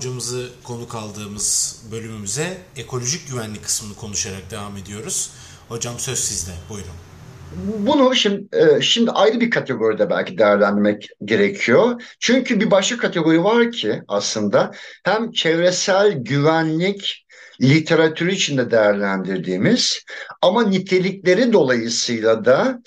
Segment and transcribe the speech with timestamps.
[0.00, 5.30] hocamızı konuk aldığımız bölümümüze ekolojik güvenlik kısmını konuşarak devam ediyoruz.
[5.68, 6.52] Hocam söz sizde.
[6.68, 7.09] Buyurun.
[7.56, 12.02] Bunu şimdi, e, şimdi ayrı bir kategoride belki değerlendirmek gerekiyor.
[12.20, 14.70] Çünkü bir başka kategori var ki aslında
[15.04, 17.26] hem çevresel güvenlik
[17.62, 20.04] literatürü içinde değerlendirdiğimiz
[20.42, 22.82] ama nitelikleri dolayısıyla da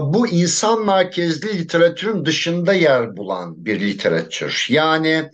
[0.00, 4.66] bu insan merkezli literatürün dışında yer bulan bir literatür.
[4.70, 5.30] Yani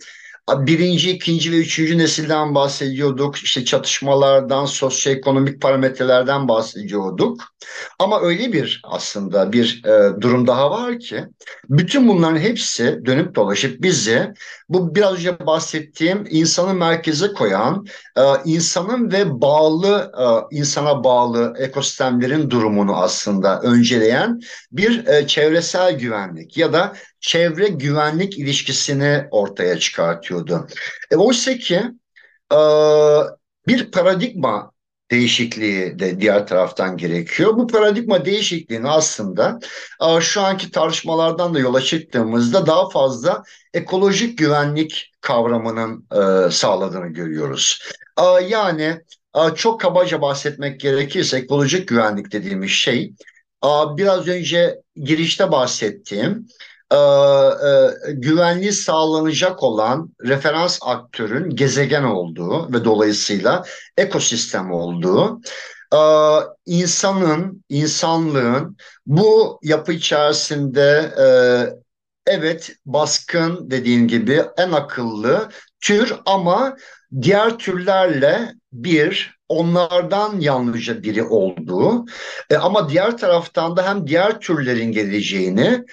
[0.49, 3.37] birinci, ikinci ve üçüncü nesilden bahsediyorduk.
[3.37, 7.43] İşte çatışmalardan, sosyoekonomik parametrelerden bahsediyorduk.
[7.99, 11.25] Ama öyle bir aslında bir e, durum daha var ki
[11.69, 14.33] bütün bunların hepsi dönüp dolaşıp bizi
[14.69, 17.85] bu biraz önce bahsettiğim insanı merkeze koyan,
[18.17, 24.39] e, insanın ve bağlı e, insana bağlı ekosistemlerin durumunu aslında önceleyen
[24.71, 26.93] bir e, çevresel güvenlik ya da
[27.25, 30.67] çevre güvenlik ilişkisini ortaya çıkartıyordu.
[31.11, 31.81] E, oysa ki
[32.53, 32.59] e,
[33.67, 34.71] bir paradigma
[35.11, 37.57] değişikliği de diğer taraftan gerekiyor.
[37.57, 39.59] Bu paradigma değişikliğini aslında
[40.01, 47.79] e, şu anki tartışmalardan da yola çıktığımızda daha fazla ekolojik güvenlik kavramının e, sağladığını görüyoruz.
[48.19, 49.01] E, yani
[49.55, 53.13] çok kabaca bahsetmek gerekirse ekolojik güvenlik dediğimiz şey
[53.97, 56.47] biraz önce girişte bahsettiğim
[56.91, 63.63] e, e, güvenliği sağlanacak olan referans aktörün gezegen olduğu ve dolayısıyla
[63.97, 65.41] ekosistem olduğu
[65.93, 65.99] e,
[66.65, 71.25] insanın, insanlığın bu yapı içerisinde e,
[72.27, 75.49] evet baskın dediğin gibi en akıllı
[75.81, 76.77] tür ama
[77.21, 82.05] diğer türlerle bir onlardan yalnızca biri olduğu
[82.49, 85.85] e, ama diğer taraftan da hem diğer türlerin geleceğini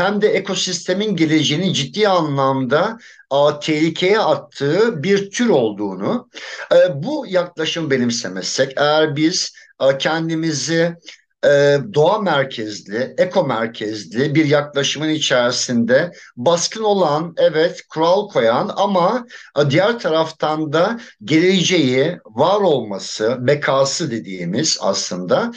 [0.00, 2.98] hem de ekosistemin geleceğini ciddi anlamda
[3.30, 6.28] a, tehlikeye attığı bir tür olduğunu
[6.72, 10.96] e, bu yaklaşım benimsemezsek eğer biz a, kendimizi
[11.44, 19.26] e, doğa merkezli, eko merkezli bir yaklaşımın içerisinde baskın olan, evet kural koyan ama
[19.70, 25.52] diğer taraftan da geleceği, var olması, bekası dediğimiz aslında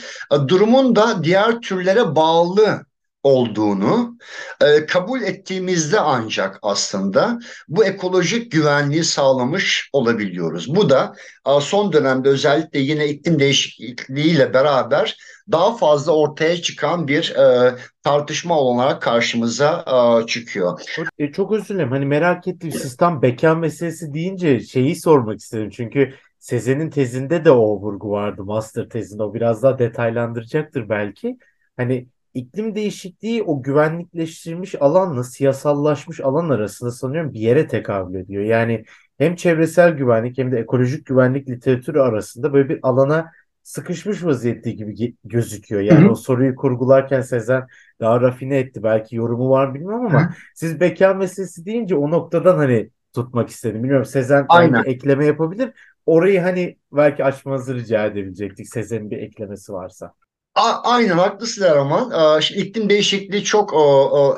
[0.48, 2.84] durumun da diğer türlere bağlı
[3.24, 4.18] olduğunu
[4.60, 10.74] e, kabul ettiğimizde ancak aslında bu ekolojik güvenliği sağlamış olabiliyoruz.
[10.74, 11.14] Bu da
[11.46, 15.16] e, son dönemde özellikle yine iklim değişikliğiyle beraber
[15.52, 20.80] daha fazla ortaya çıkan bir e, tartışma olarak karşımıza e, çıkıyor.
[21.18, 21.90] E, çok özür dilerim.
[21.90, 25.70] Hani merak ettim sistem beka meselesi deyince şeyi sormak istedim.
[25.70, 28.44] Çünkü Sezen'in tezinde de o vurgu vardı.
[28.44, 31.38] Master tezinde o biraz daha detaylandıracaktır belki.
[31.76, 38.44] Hani iklim değişikliği o güvenlikleştirilmiş alanla siyasallaşmış alan arasında sanıyorum bir yere tekabül ediyor.
[38.44, 38.84] Yani
[39.18, 43.30] hem çevresel güvenlik hem de ekolojik güvenlik literatürü arasında böyle bir alana
[43.62, 45.82] sıkışmış vaziyette gibi gözüküyor.
[45.82, 46.10] Yani Hı-hı.
[46.10, 47.66] o soruyu kurgularken Sezen
[48.00, 48.82] daha rafine etti.
[48.82, 50.32] Belki yorumu var bilmiyorum ama Hı-hı.
[50.54, 53.82] siz beka meselesi deyince o noktadan hani tutmak istedim.
[53.82, 54.74] Bilmiyorum Sezen Aynen.
[54.74, 55.70] belki ekleme yapabilir.
[56.06, 60.14] Orayı hani belki açmanızı rica edebilecektik Sezen'in bir eklemesi varsa.
[60.54, 62.40] A- aynen haklısın Erman.
[62.40, 63.72] Şimdi iklim değişikliği çok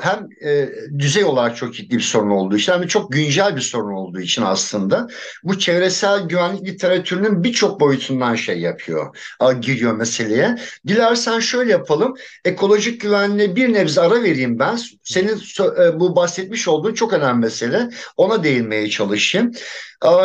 [0.01, 0.69] hem e,
[0.99, 4.19] düzey olarak çok ciddi bir sorun olduğu için hem de çok güncel bir sorun olduğu
[4.19, 5.07] için aslında
[5.43, 9.15] bu çevresel güvenlik literatürünün birçok boyutundan şey yapıyor,
[9.61, 10.55] giriyor meseleye.
[10.87, 12.13] Dilersen şöyle yapalım.
[12.45, 14.77] Ekolojik güvenliğe bir nebze ara vereyim ben.
[15.03, 15.41] Senin
[15.81, 17.89] e, bu bahsetmiş olduğun çok önemli mesele.
[18.17, 19.51] Ona değinmeye çalışayım.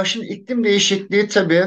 [0.04, 1.64] Şimdi iklim değişikliği tabii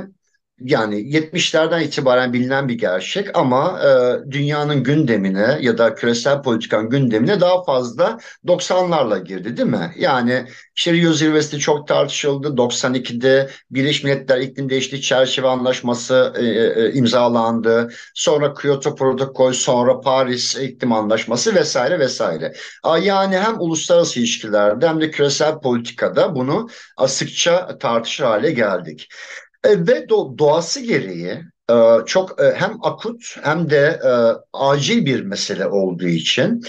[0.60, 7.42] yani 70'lerden itibaren bilinen bir gerçek ama e, dünyanın gündemine ya da küresel politikanın gündemine
[7.42, 9.94] daha fazla 90'larla girdi değil mi?
[9.98, 12.57] Yani işte Rio zirvesi çok tartışıldı.
[12.57, 17.90] 92'de Birleşmiş Milletler İklim Değişikliği Çerçeve Anlaşması e, e, imzalandı.
[18.13, 22.54] Sonra Kyoto Protokol, sonra Paris İklim Anlaşması vesaire vesaire.
[23.01, 26.69] Yani hem uluslararası ilişkilerde hem de küresel politikada bunu
[27.08, 29.10] sıkça tartışır hale geldik.
[29.65, 31.41] E, ve do, doğası gereği
[31.71, 31.75] e,
[32.06, 34.01] çok e, hem akut hem de
[34.53, 36.62] acil bir mesele olduğu için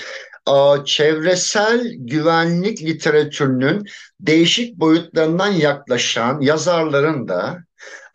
[0.84, 3.84] çevresel güvenlik literatürünün
[4.20, 7.58] değişik boyutlarından yaklaşan yazarların da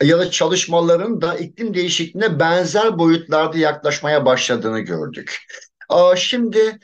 [0.04, 5.38] ya da çalışmaların da iklim değişikliğine benzer boyutlarda yaklaşmaya başladığını gördük.
[6.16, 6.80] Şimdi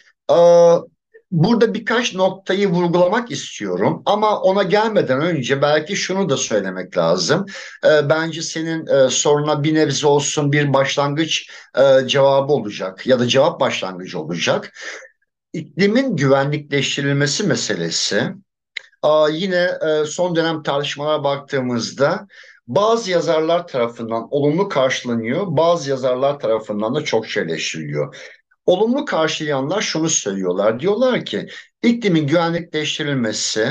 [1.32, 7.46] burada birkaç noktayı vurgulamak istiyorum ama ona gelmeden önce belki şunu da söylemek lazım.
[7.86, 13.28] E, bence senin e, soruna bir nebze olsun bir başlangıç e, cevabı olacak ya da
[13.28, 14.74] cevap başlangıcı olacak.
[15.54, 18.34] İklimin güvenlikleştirilmesi meselesi
[19.32, 22.28] yine e, son dönem tartışmalara baktığımızda
[22.68, 28.16] bazı yazarlar tarafından olumlu karşılanıyor, bazı yazarlar tarafından da çok şeyleştiriliyor.
[28.68, 30.80] Olumlu karşılayanlar şunu söylüyorlar.
[30.80, 31.48] Diyorlar ki
[31.84, 33.68] iklimin güvenlikleştirilmesi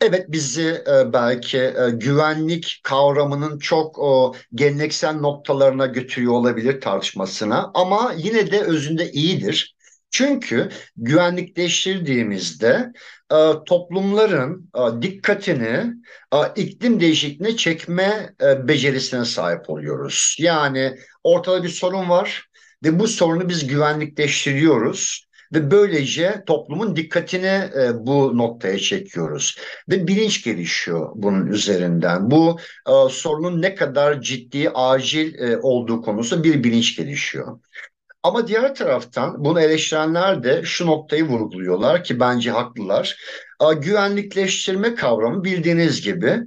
[0.00, 8.14] Evet bizi e, belki e, güvenlik kavramının çok o geleneksel noktalarına götürüyor olabilir tartışmasına ama
[8.16, 9.76] yine de özünde iyidir.
[10.10, 12.92] Çünkü güvenlikleştirdiğimizde
[13.32, 15.94] e, toplumların e, dikkatini
[16.32, 20.36] e, iklim değişikliğine çekme e, becerisine sahip oluyoruz.
[20.38, 22.48] Yani ortada bir sorun var
[22.84, 29.56] ve bu sorunu biz güvenlikleştiriyoruz ve böylece toplumun dikkatini e, bu noktaya çekiyoruz
[29.88, 32.30] ve bilinç gelişiyor bunun üzerinden.
[32.30, 32.58] Bu
[32.88, 37.58] e, sorunun ne kadar ciddi, acil e, olduğu konusu bir bilinç gelişiyor.
[38.24, 43.16] Ama diğer taraftan bunu eleştirenler de şu noktayı vurguluyorlar ki bence haklılar.
[43.80, 46.40] Güvenlikleştirme kavramı bildiğiniz gibi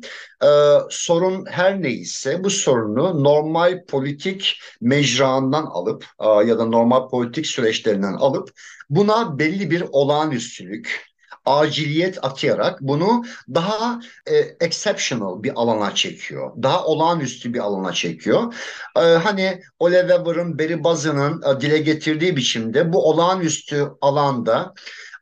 [0.44, 0.50] e,
[0.90, 8.50] sorun her neyse bu sorunu normal politik mecrandan alıp ya da normal politik süreçlerinden alıp
[8.90, 11.07] buna belli bir olağanüstülük,
[11.48, 13.24] aciliyet atayarak bunu
[13.54, 16.52] daha e, exceptional bir alana çekiyor.
[16.64, 18.54] Daha olağanüstü bir alana çekiyor.
[18.98, 24.74] E, hani Ole Weber'ın, Barry Bazı'nın e, dile getirdiği biçimde bu olağanüstü alanda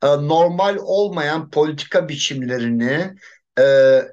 [0.03, 3.15] e, normal olmayan politika biçimlerini
[3.59, 3.63] e,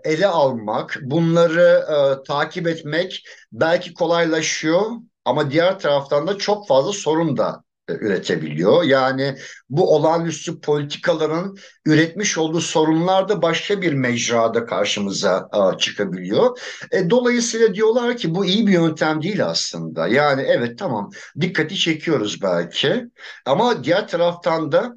[0.04, 4.82] ele almak, bunları e, takip etmek belki kolaylaşıyor
[5.24, 7.64] ama diğer taraftan da çok fazla sorun da
[8.00, 8.82] üretebiliyor.
[8.82, 9.36] Yani
[9.70, 11.56] bu olağanüstü politikaların
[11.86, 15.48] üretmiş olduğu sorunlar da başka bir mecrada karşımıza
[15.78, 16.58] çıkabiliyor.
[16.90, 20.08] E, dolayısıyla diyorlar ki bu iyi bir yöntem değil aslında.
[20.08, 21.10] Yani evet tamam
[21.40, 23.04] dikkati çekiyoruz belki
[23.46, 24.96] ama diğer taraftan da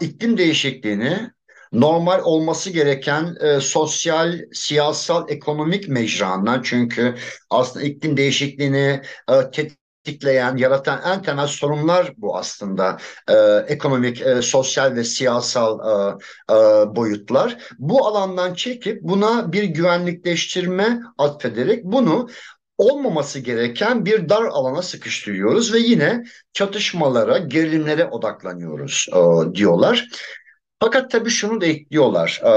[0.00, 1.30] iklim değişikliğini
[1.72, 7.14] normal olması gereken e, sosyal, siyasal, ekonomik mecrandan çünkü
[7.50, 9.81] aslında iklim değişikliğini e, tetikleyen,
[10.56, 12.96] yaratan en temel sorunlar bu aslında.
[13.28, 13.34] E,
[13.68, 16.14] ekonomik, e, sosyal ve siyasal e,
[16.52, 16.56] e,
[16.96, 17.58] boyutlar.
[17.78, 22.28] Bu alandan çekip buna bir güvenlikleştirme atfederek bunu
[22.78, 30.08] olmaması gereken bir dar alana sıkıştırıyoruz ve yine çatışmalara, gerilimlere odaklanıyoruz e, diyorlar.
[30.82, 32.40] Fakat tabii şunu da ekliyorlar.
[32.44, 32.50] E,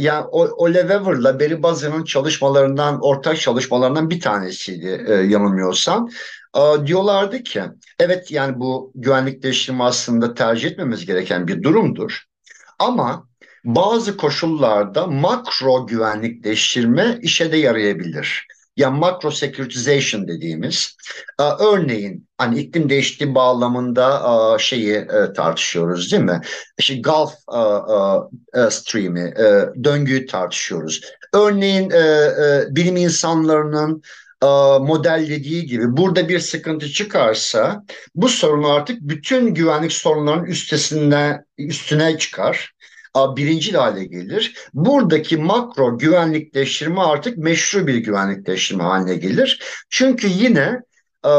[0.00, 6.08] yani Ole Wever'la Barry Bazı'nın çalışmalarından, ortak çalışmalarından bir tanesiydi e, yanılmıyorsam.
[6.56, 7.62] E, diyorlardı ki,
[7.98, 12.22] evet yani bu güvenlikleştirme aslında tercih etmemiz gereken bir durumdur.
[12.78, 13.28] Ama
[13.64, 18.46] bazı koşullarda makro güvenlikleştirme işe de yarayabilir
[18.76, 20.96] ya macro securitization dediğimiz
[21.40, 24.22] e, örneğin hani iklim değişikliği bağlamında
[24.54, 26.40] e, şeyi e, tartışıyoruz değil mi?
[26.78, 27.32] İşte Gulf
[28.70, 29.34] Stream'i,
[29.84, 31.00] döngüyü tartışıyoruz.
[31.34, 31.90] Örneğin
[32.76, 34.02] bilim insanlarının
[34.80, 37.84] modellediği gibi burada bir sıkıntı çıkarsa
[38.14, 42.75] bu sorun artık bütün güvenlik sorunlarının üstesine üstüne çıkar
[43.36, 44.54] birincil hale gelir.
[44.74, 49.62] Buradaki makro güvenlikleştirme artık meşru bir güvenlikleştirme haline gelir.
[49.90, 50.80] Çünkü yine
[51.24, 51.30] e,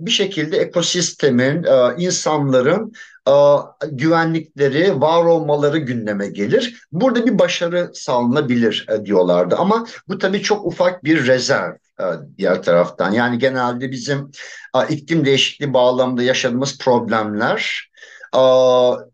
[0.00, 2.92] bir şekilde ekosistemin, e, insanların
[3.28, 3.34] e,
[3.90, 6.86] güvenlikleri, var olmaları gündeme gelir.
[6.92, 9.56] Burada bir başarı sağlanabilir diyorlardı.
[9.56, 11.72] Ama bu tabii çok ufak bir rezerv
[12.38, 13.12] diğer taraftan.
[13.12, 14.30] Yani genelde bizim
[14.88, 17.90] iklim değişikliği bağlamında yaşadığımız problemler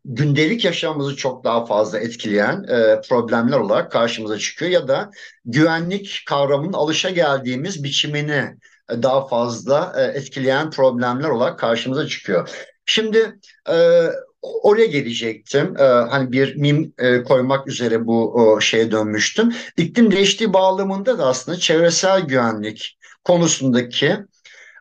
[0.04, 5.11] gündelik yaşamımızı çok daha fazla etkileyen e, problemler olarak karşımıza çıkıyor ya da
[5.45, 8.57] güvenlik kavramının alışa geldiğimiz biçimini
[8.90, 12.49] e, daha fazla e, etkileyen problemler olarak karşımıza çıkıyor.
[12.87, 13.38] Şimdi
[14.42, 15.75] oraya gelecektim.
[15.78, 19.52] hani bir mim koymak üzere bu şeye dönmüştüm.
[19.76, 24.16] İklim değiştiği bağlamında da aslında çevresel güvenlik konusundaki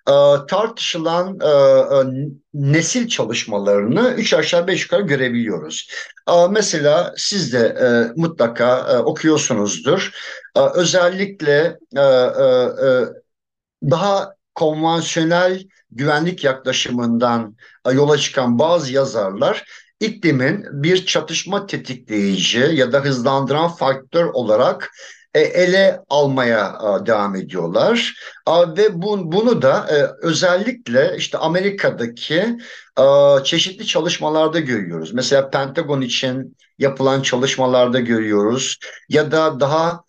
[0.10, 0.14] e,
[0.48, 5.92] tartışılan e, e, nesil çalışmalarını üç aşağı beş yukarı görebiliyoruz.
[6.50, 7.76] mesela siz de
[8.16, 10.12] mutlaka okuyorsunuzdur.
[10.76, 11.78] özellikle
[13.84, 17.56] daha konvansiyonel güvenlik yaklaşımından
[17.94, 19.64] yola çıkan bazı yazarlar
[20.00, 24.92] iklimin bir çatışma tetikleyici ya da hızlandıran faktör olarak
[25.40, 28.14] ele almaya devam ediyorlar.
[28.50, 32.58] Ve bunu da e, özellikle işte Amerika'daki
[33.44, 35.14] çeşitli çalışmalarda görüyoruz.
[35.14, 38.78] Mesela Pentagon için yapılan çalışmalarda görüyoruz
[39.10, 40.04] ya da daha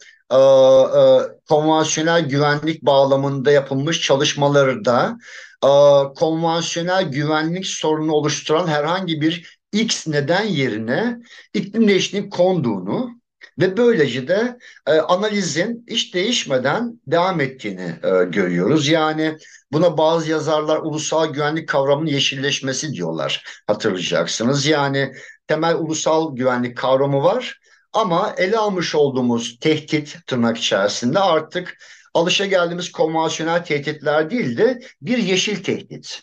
[1.49, 5.19] konvansiyonel güvenlik bağlamında yapılmış çalışmaları da
[6.17, 11.19] konvansiyonel güvenlik sorunu oluşturan herhangi bir X neden yerine
[11.55, 13.22] iklim değişikliğinin konduğunu
[13.59, 18.89] ve böylece de e, analizin hiç değişmeden devam ettiğini e, görüyoruz.
[18.89, 19.37] Yani
[19.73, 24.67] buna bazı yazarlar ulusal güvenlik kavramının yeşilleşmesi diyorlar hatırlayacaksınız.
[24.67, 25.13] Yani
[25.47, 27.61] temel ulusal güvenlik kavramı var
[27.93, 31.77] ama ele almış olduğumuz tehdit tırnak içerisinde artık
[32.15, 36.23] alışa geldiğimiz konvansiyonel tehditler değil de bir yeşil tehdit.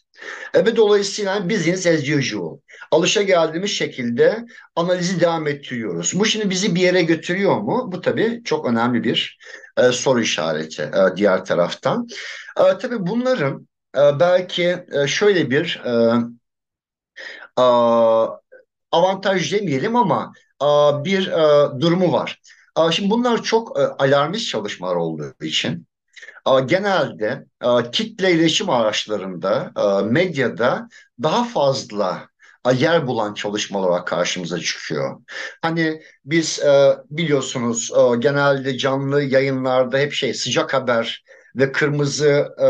[0.53, 2.57] E, ve dolayısıyla business as usual.
[2.91, 4.45] Alışa geldiğimiz şekilde
[4.75, 6.19] analizi devam ettiriyoruz.
[6.19, 7.89] Bu şimdi bizi bir yere götürüyor mu?
[7.91, 9.39] Bu tabii çok önemli bir
[9.77, 12.07] e, soru işareti e, diğer taraftan.
[12.57, 16.13] E, tabii bunların e, belki e, şöyle bir e,
[17.57, 17.65] e,
[18.91, 20.65] avantaj demeyelim ama e,
[21.03, 22.41] bir e, durumu var.
[22.91, 25.87] Şimdi bunlar çok e, alarmist çalışmalar olduğu için
[26.65, 27.45] genelde
[27.91, 29.71] kitle iletişim araçlarında,
[30.03, 30.89] medyada
[31.23, 32.29] daha fazla
[32.77, 35.21] yer bulan çalışmalar olarak karşımıza çıkıyor.
[35.61, 36.61] Hani biz
[37.09, 41.23] biliyorsunuz genelde canlı yayınlarda hep şey sıcak haber
[41.55, 42.65] ve kırmızı e,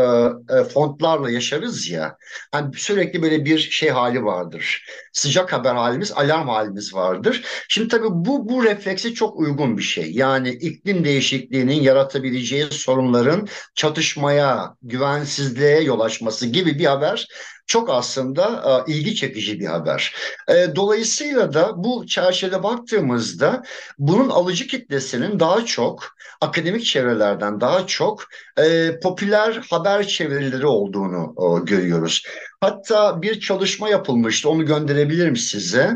[0.58, 2.16] e, fontlarla yaşarız ya.
[2.52, 4.84] Hani sürekli böyle bir şey hali vardır.
[5.12, 7.44] Sıcak haber halimiz, alarm halimiz vardır.
[7.68, 10.12] Şimdi tabii bu bu refleksi çok uygun bir şey.
[10.12, 17.26] Yani iklim değişikliğinin yaratabileceği sorunların çatışmaya, güvensizliğe yol açması gibi bir haber
[17.70, 18.44] çok aslında
[18.88, 20.14] e, ilgi çekici bir haber.
[20.48, 23.62] E, dolayısıyla da bu çerçevede baktığımızda
[23.98, 26.04] bunun alıcı kitlesinin daha çok
[26.40, 28.24] akademik çevrelerden daha çok
[28.58, 31.34] e, popüler haber çevreleri olduğunu
[31.64, 32.22] görüyoruz.
[32.60, 35.90] Hatta bir çalışma yapılmıştı, onu gönderebilirim size.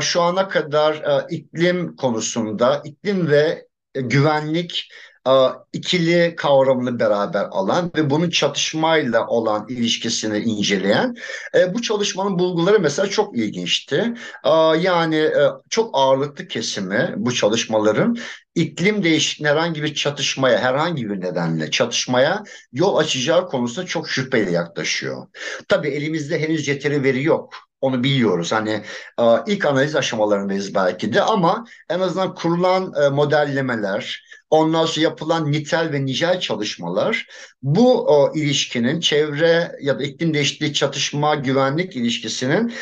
[0.00, 4.88] Şu ana kadar iklim konusunda, iklim ve güvenlik
[5.72, 11.14] ikili kavramını beraber alan ve bunun çatışmayla olan ilişkisini inceleyen
[11.54, 14.14] e, bu çalışmanın bulguları mesela çok ilginçti.
[14.80, 18.16] Yani e, çok ağırlıklı kesimi bu çalışmaların
[18.54, 25.26] iklim değişikliği herhangi bir çatışmaya, herhangi bir nedenle çatışmaya yol açacağı konusunda çok şüpheyle yaklaşıyor.
[25.68, 27.54] Tabii elimizde henüz yeteri veri yok.
[27.84, 28.52] Onu biliyoruz.
[28.52, 28.82] Hani
[29.46, 35.92] ilk analiz aşamalarındayız belki de ama en azından kurulan e, modellemeler, Ondan sonra yapılan nitel
[35.92, 37.26] ve nicel çalışmalar
[37.62, 42.72] bu ilişkinin çevre ya da iklim değişikliği çatışma güvenlik ilişkisinin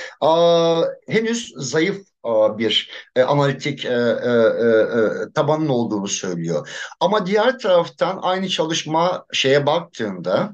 [1.08, 2.11] henüz zayıf
[2.58, 6.68] bir e, analitik e, e, e, e, tabanın olduğunu söylüyor.
[7.00, 10.52] Ama diğer taraftan aynı çalışma şeye baktığında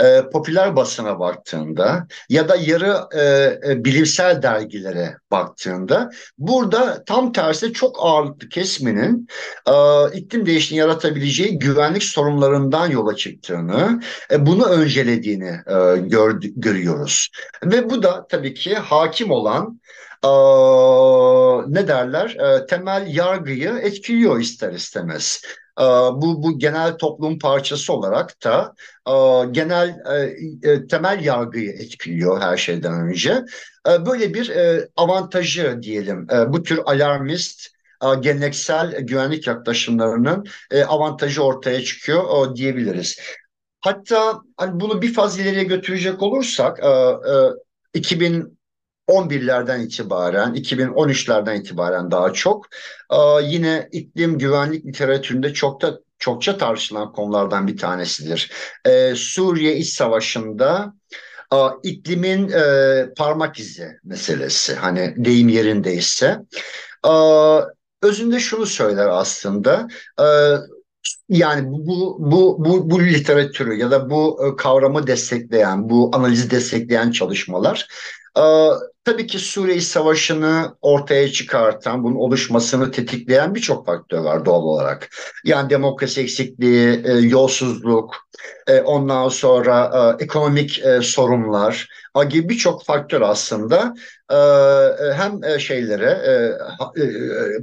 [0.00, 3.22] e, popüler basına baktığında ya da yarı e,
[3.70, 9.28] e, bilimsel dergilere baktığında burada tam tersi çok ağırlıklı kesminin
[9.66, 9.72] e,
[10.14, 17.28] iklim değişikliğini yaratabileceği güvenlik sorunlarından yola çıktığını, e, bunu öncelediğini e, gör, görüyoruz.
[17.64, 19.80] Ve bu da tabii ki hakim olan
[20.24, 20.28] e,
[21.66, 25.42] ne derler e, temel yargıyı etkiliyor ister istemez.
[25.80, 25.82] Ee,
[26.12, 28.74] bu, bu genel toplum parçası olarak da
[29.08, 29.12] e,
[29.50, 33.44] genel e, e, temel yargıyı etkiliyor her şeyden önce.
[33.86, 34.52] Böyle bir
[34.96, 37.68] avantajı diyelim bu tür alarmist
[38.20, 40.46] geleneksel güvenlik yaklaşımlarının
[40.86, 43.18] avantajı ortaya çıkıyor diyebiliriz.
[43.80, 46.80] Hatta hani bunu bir faz ileriye götürecek olursak
[47.94, 48.58] 2000
[49.08, 52.66] 11'lerden itibaren, 2013'lerden itibaren daha çok
[53.42, 58.50] yine iklim güvenlik literatüründe çok da çokça tartışılan konulardan bir tanesidir.
[58.86, 60.94] Ee, Suriye İç Savaşı'nda
[61.82, 66.38] iklimin e, parmak izi meselesi hani deyim yerindeyse
[68.02, 69.88] özünde şunu söyler aslında
[71.28, 77.10] yani bu bu bu bu literatürü ya da bu e, kavramı destekleyen, bu analizi destekleyen
[77.10, 77.88] çalışmalar
[79.06, 85.08] Tabii ki Suriye Savaşı'nı ortaya çıkartan, bunun oluşmasını tetikleyen birçok faktör var doğal olarak.
[85.44, 88.14] Yani demokrasi eksikliği, e, yolsuzluk,
[88.66, 91.88] e, ondan sonra e, ekonomik sorunlar
[92.30, 93.94] gibi birçok faktör aslında
[95.16, 96.18] hem şeylere,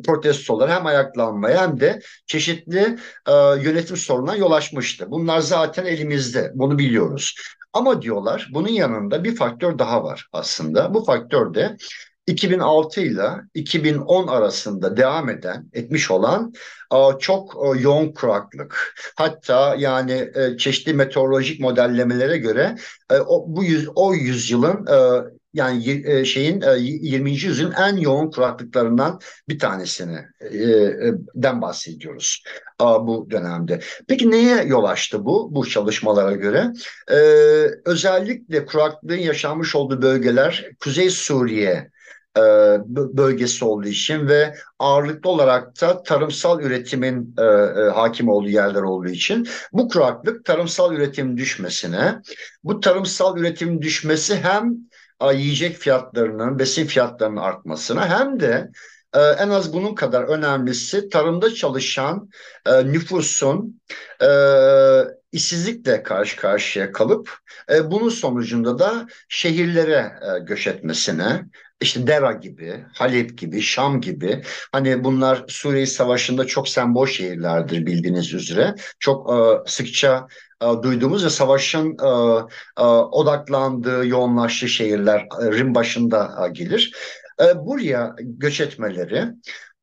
[0.06, 2.98] protestolara hem ayaklanmaya hem de çeşitli
[3.62, 5.06] yönetim sorunlarına yol açmıştı.
[5.10, 7.36] Bunlar zaten elimizde, bunu biliyoruz.
[7.74, 10.94] Ama diyorlar bunun yanında bir faktör daha var aslında.
[10.94, 11.78] Bu faktör de
[12.28, 16.54] 2006 ile 2010 arasında devam eden, etmiş olan
[17.20, 18.96] çok yoğun kuraklık.
[19.16, 22.76] Hatta yani çeşitli meteorolojik modellemelere göre
[23.28, 24.88] o bu yüz, o yüzyılın
[25.54, 27.32] yani şeyin 20.
[27.32, 29.20] yüzyılın en yoğun kuraklıklarından
[29.50, 30.18] bir tanesini
[31.36, 32.44] den bahsediyoruz
[32.80, 33.80] bu dönemde.
[34.08, 36.74] Peki neye yol açtı bu bu çalışmalara göre?
[37.86, 41.94] Özellikle kuraklığın yaşanmış olduğu bölgeler Kuzey Suriye
[42.38, 42.42] e,
[42.88, 49.10] bölgesi olduğu için ve ağırlıklı olarak da tarımsal üretimin e, e, hakim olduğu yerler olduğu
[49.10, 52.22] için bu kuraklık tarımsal üretimin düşmesine,
[52.64, 54.74] bu tarımsal üretimin düşmesi hem
[55.34, 58.72] yiyecek fiyatlarının, besin fiyatlarının artmasına hem de
[59.14, 62.30] en az bunun kadar önemlisi tarımda çalışan
[62.86, 63.82] nüfusun
[65.32, 67.38] işsizlikle karşı karşıya kalıp
[67.84, 70.12] bunun sonucunda da şehirlere
[70.48, 71.44] göç etmesine
[71.84, 74.42] işte Dera gibi, Halep gibi, Şam gibi
[74.72, 78.76] hani bunlar Suriye Savaşı'nda çok sembol şehirlerdir bildiğiniz üzere.
[79.00, 80.53] Çok e, sıkça e,
[80.84, 82.08] duyduğumuz ve savaşın e,
[82.78, 86.96] e, odaklandığı, yoğunlaştığı şehirlerin başında e, gelir.
[87.42, 89.26] E, buraya göç etmeleri,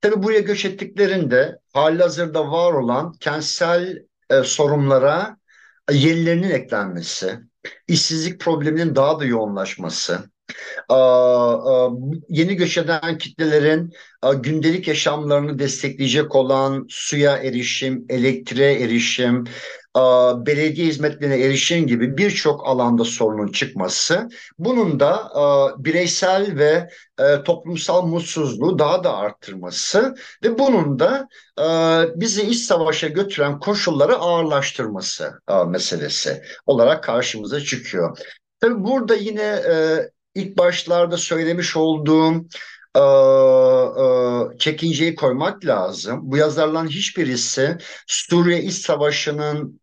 [0.01, 3.99] tabii buraya göç ettiklerinde halihazırda var olan kentsel
[4.31, 5.37] e, sorunlara
[5.93, 7.39] yenilerinin eklenmesi,
[7.89, 10.31] işsizlik probleminin daha da yoğunlaşması,
[12.29, 13.93] yeni göç eden kitlelerin
[14.37, 19.45] gündelik yaşamlarını destekleyecek olan suya erişim, elektriğe erişim,
[20.47, 24.28] belediye hizmetlerine erişim gibi birçok alanda sorunun çıkması,
[24.59, 25.30] bunun da
[25.78, 31.28] bireysel ve e, toplumsal mutsuzluğu daha da arttırması ve bunun da
[32.16, 38.18] bizi iç savaşa götüren koşulları ağırlaştırması meselesi olarak karşımıza çıkıyor.
[38.61, 39.99] Tabii burada yine e,
[40.35, 42.47] ilk başlarda söylemiş olduğum
[42.97, 46.20] e, e, çekinceyi koymak lazım.
[46.23, 49.80] Bu yazarların hiçbirisi Suriye İç Savaşı'nın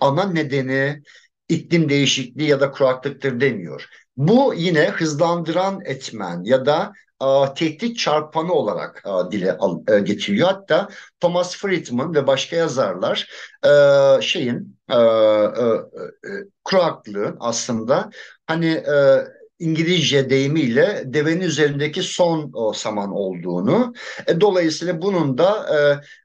[0.00, 1.02] ana nedeni
[1.48, 3.86] iklim değişikliği ya da kuraklıktır demiyor.
[4.16, 10.48] Bu yine hızlandıran etmen ya da e, tehdit çarpanı olarak e, dile e, getiriyor.
[10.48, 10.88] Hatta
[11.20, 13.30] Thomas Friedman ve başka yazarlar
[13.64, 16.30] e, şeyin e, e, e,
[16.64, 18.10] kuraklığın aslında
[18.46, 19.24] hani e,
[19.60, 23.94] İngilizce deyimiyle devenin üzerindeki son o saman olduğunu,
[24.26, 25.66] e, dolayısıyla bunun da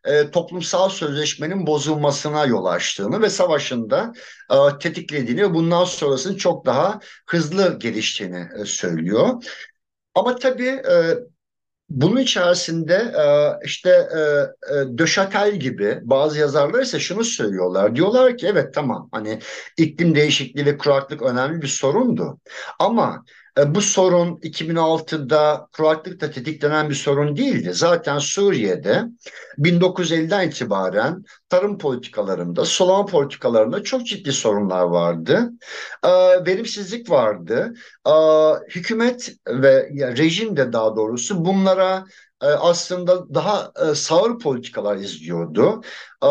[0.06, 4.14] e, e, toplumsal sözleşmenin bozulmasına yol açtığını ve savaşında
[4.52, 9.44] e, tetiklediğini ve bundan sonrasının çok daha hızlı geliştiğini e, söylüyor.
[10.16, 11.14] Ama tabii e,
[11.90, 13.26] bunun içerisinde e,
[13.66, 14.20] işte e,
[14.76, 17.96] e, Döşatel gibi bazı yazarlar ise şunu söylüyorlar.
[17.96, 19.40] Diyorlar ki evet tamam hani
[19.78, 22.40] iklim değişikliği ve kuraklık önemli bir sorundu.
[22.80, 23.26] Ama
[23.68, 27.74] bu sorun 2006'da kuraklıkla tetiklenen bir sorun değildi.
[27.74, 29.04] Zaten Suriye'de
[29.58, 35.52] 1950'den itibaren tarım politikalarında, sulama politikalarında çok ciddi sorunlar vardı.
[36.46, 37.74] Verimsizlik vardı.
[38.70, 45.82] Hükümet ve rejim de daha doğrusu bunlara e, aslında daha e, sağır politikalar izliyordu.
[46.24, 46.30] E,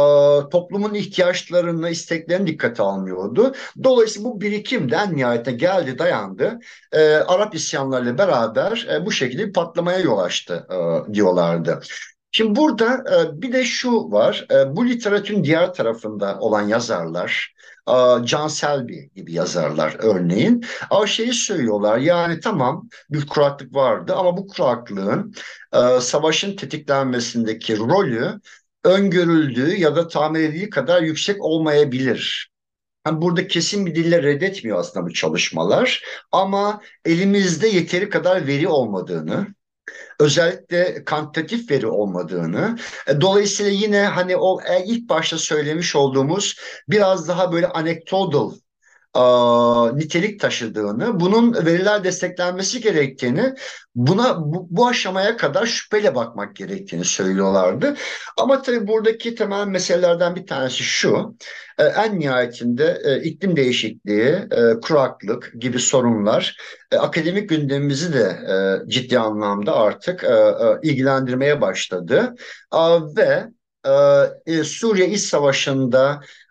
[0.51, 3.55] toplumun ihtiyaçlarını, isteklerini dikkate almıyordu.
[3.85, 6.59] Dolayısıyla bu birikimden nihayete geldi, dayandı.
[7.27, 10.67] Arap isyanlarıyla beraber bu şekilde bir patlamaya yol açtı
[11.13, 11.81] diyorlardı.
[12.37, 13.05] Şimdi burada
[13.43, 17.55] bir de şu var, bu literatürün diğer tarafında olan yazarlar,
[18.25, 20.65] John Selby gibi yazarlar örneğin.
[20.91, 25.35] Ama şeyi söylüyorlar yani tamam bir kuraklık vardı ama bu kuraklığın
[25.73, 28.41] e, savaşın tetiklenmesindeki rolü
[28.85, 32.51] öngörüldüğü ya da tahmin edildiği kadar yüksek olmayabilir.
[33.07, 39.47] Yani burada kesin bir dille reddetmiyor aslında bu çalışmalar ama elimizde yeteri kadar veri olmadığını,
[40.21, 46.57] özellikle kantitatif veri olmadığını, e, dolayısıyla yine hani o e, ilk başta söylemiş olduğumuz
[46.89, 48.53] biraz daha böyle anekdotal
[49.95, 53.55] nitelik taşıdığını, bunun veriler desteklenmesi gerektiğini,
[53.95, 57.95] buna bu, bu aşamaya kadar şüpheyle bakmak gerektiğini söylüyorlardı.
[58.39, 61.37] Ama tabii buradaki temel meselelerden bir tanesi şu,
[61.79, 66.57] e, en nihayetinde e, iklim değişikliği, e, kuraklık gibi sorunlar
[66.93, 72.35] e, akademik gündemimizi de e, ciddi anlamda artık e, e, ilgilendirmeye başladı.
[72.75, 72.79] E,
[73.17, 73.45] ve
[74.47, 76.44] e, Suriye İç Savaşı'nda e,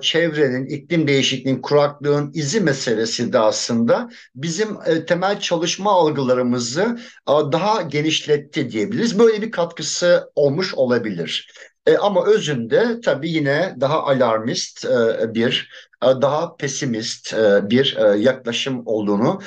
[0.00, 8.70] çevrenin, iklim değişikliğinin, kuraklığın izi meselesi de aslında bizim e, temel çalışma algılarımızı daha genişletti
[8.70, 9.18] diyebiliriz.
[9.18, 11.48] Böyle bir katkısı olmuş olabilir.
[11.88, 15.70] E, ama özünde tabii yine daha alarmist e, bir,
[16.02, 19.40] daha pesimist bir yaklaşım olduğunu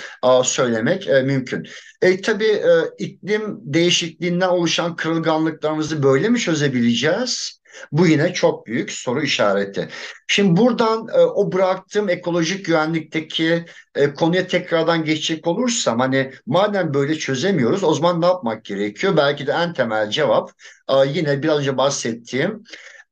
[0.43, 1.67] söylemek mümkün.
[2.01, 2.61] E, tabii
[2.97, 7.60] iklim değişikliğinden oluşan kırılganlıklarımızı böyle mi çözebileceğiz?
[7.91, 9.87] Bu yine çok büyük soru işareti.
[10.27, 17.15] Şimdi buradan e, o bıraktığım ekolojik güvenlikteki e, konuya tekrardan geçecek olursam hani madem böyle
[17.15, 19.17] çözemiyoruz o zaman ne yapmak gerekiyor?
[19.17, 20.51] Belki de en temel cevap
[20.89, 22.63] e, yine biraz önce bahsettiğim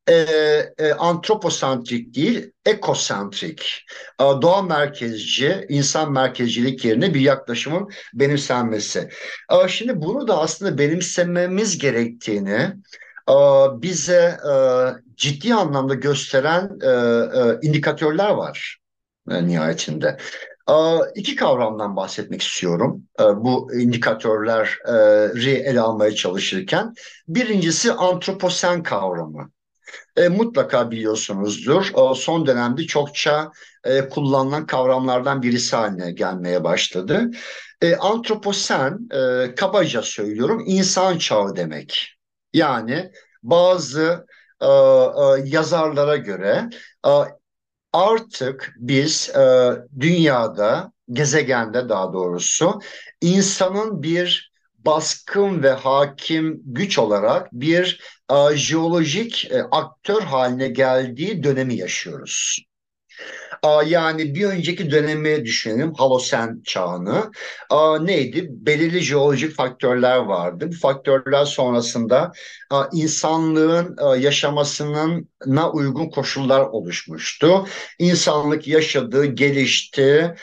[0.10, 0.14] e,
[0.78, 3.86] e, antroposantrik değil, ekosantrik,
[4.22, 9.10] e, doğa merkezci, insan merkezcilik yerine bir yaklaşımın benimsenmesi.
[9.52, 12.74] E, şimdi bunu da aslında benimsememiz gerektiğini
[13.82, 14.54] bize e,
[15.16, 18.78] ciddi anlamda gösteren e, e, indikatörler var
[19.30, 20.18] e, nihayetinde.
[20.70, 20.74] E,
[21.16, 26.94] iki kavramdan bahsetmek istiyorum e, bu indikatörleri ele almaya çalışırken.
[27.28, 29.52] Birincisi antroposen kavramı.
[30.18, 31.92] E, mutlaka biliyorsunuzdur.
[31.94, 33.52] O son dönemde çokça
[33.84, 37.32] e, kullanılan kavramlardan birisi haline gelmeye başladı.
[37.82, 42.19] E, antroposen, e, kabaca söylüyorum, insan çağı demek.
[42.54, 43.12] Yani
[43.44, 44.26] bazı
[44.62, 44.70] e, e,
[45.46, 46.70] yazarlara göre
[47.08, 47.12] e,
[47.94, 52.80] artık biz e, dünyada, gezegende daha doğrusu
[53.22, 61.76] insanın bir baskın ve hakim güç olarak bir e, jeolojik e, aktör haline geldiği dönemi
[61.76, 62.69] yaşıyoruz.
[63.86, 67.32] Yani bir önceki dönemi düşünelim, Halosen çağını.
[68.02, 68.48] Neydi?
[68.50, 70.70] Belirli jeolojik faktörler vardı.
[70.72, 72.32] Bu faktörler sonrasında
[72.94, 77.68] insanlığın yaşamasına uygun koşullar oluşmuştu.
[78.00, 80.36] İnsanlık yaşadı, gelişti,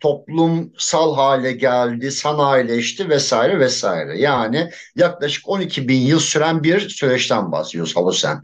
[0.00, 4.18] toplumsal hale geldi, sanayileşti vesaire vesaire.
[4.18, 8.40] Yani yaklaşık 12 bin yıl süren bir süreçten bahsediyoruz Halosen.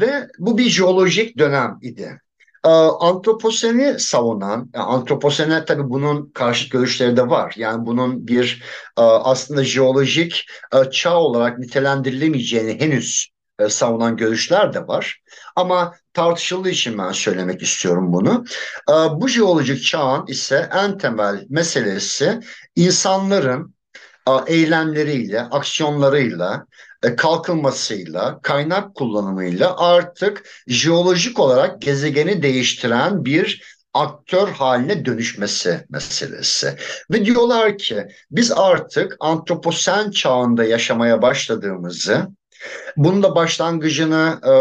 [0.00, 2.20] Ve bu bir jeolojik dönem idi.
[2.64, 2.68] Ee,
[3.00, 7.54] antroposeni savunan, yani antroposene tabii bunun karşıt görüşleri de var.
[7.56, 8.62] Yani bunun bir
[8.98, 15.20] e, aslında jeolojik e, çağ olarak nitelendirilemeyeceğini henüz e, savunan görüşler de var.
[15.56, 18.44] Ama tartışıldığı için ben söylemek istiyorum bunu.
[19.10, 22.40] Bu jeolojik çağın ise en temel meselesi
[22.76, 23.74] insanların
[24.46, 33.62] eylemleriyle, aksiyonlarıyla, e, kalkınmasıyla, kaynak kullanımıyla artık jeolojik olarak gezegeni değiştiren bir
[33.94, 36.76] aktör haline dönüşmesi meselesi.
[37.10, 42.28] Ve diyorlar ki biz artık antroposen çağında yaşamaya başladığımızı,
[42.96, 44.52] bunun da başlangıcını e,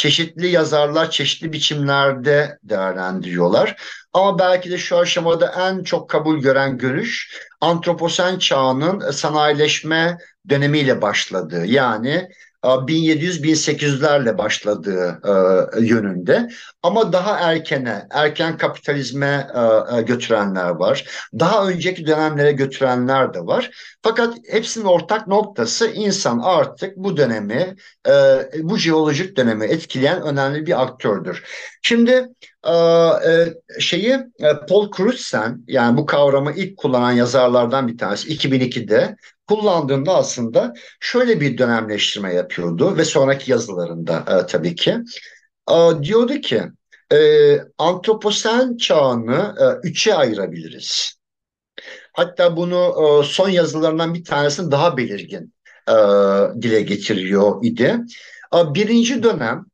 [0.00, 3.82] çeşitli yazarlar çeşitli biçimlerde değerlendiriyorlar.
[4.12, 11.66] Ama belki de şu aşamada en çok kabul gören görüş antroposen çağının sanayileşme dönemiyle başladığı
[11.66, 12.28] yani
[12.62, 15.32] 1700-1800'lerle başladığı e,
[15.84, 16.48] yönünde
[16.82, 21.04] ama daha erkene, erken kapitalizme e, e, götürenler var.
[21.38, 23.70] Daha önceki dönemlere götürenler de var.
[24.02, 27.76] Fakat hepsinin ortak noktası insan artık bu dönemi,
[28.62, 31.44] bu jeolojik dönemi etkileyen önemli bir aktördür.
[31.82, 32.28] Şimdi
[33.78, 34.18] şeyi
[34.68, 39.16] Paul Crutzen yani bu kavramı ilk kullanan yazarlardan bir tanesi 2002'de
[39.50, 44.98] kullandığında aslında şöyle bir dönemleştirme yapıyordu ve sonraki yazılarında e, tabii ki.
[45.70, 46.62] E, diyordu ki
[47.12, 47.18] e,
[47.78, 51.14] antroposen çağını e, üçe ayırabiliriz.
[52.12, 55.54] Hatta bunu e, son yazılarından bir tanesini daha belirgin
[55.88, 55.94] e,
[56.62, 57.96] dile getiriyor idi.
[58.54, 59.66] E, birinci dönem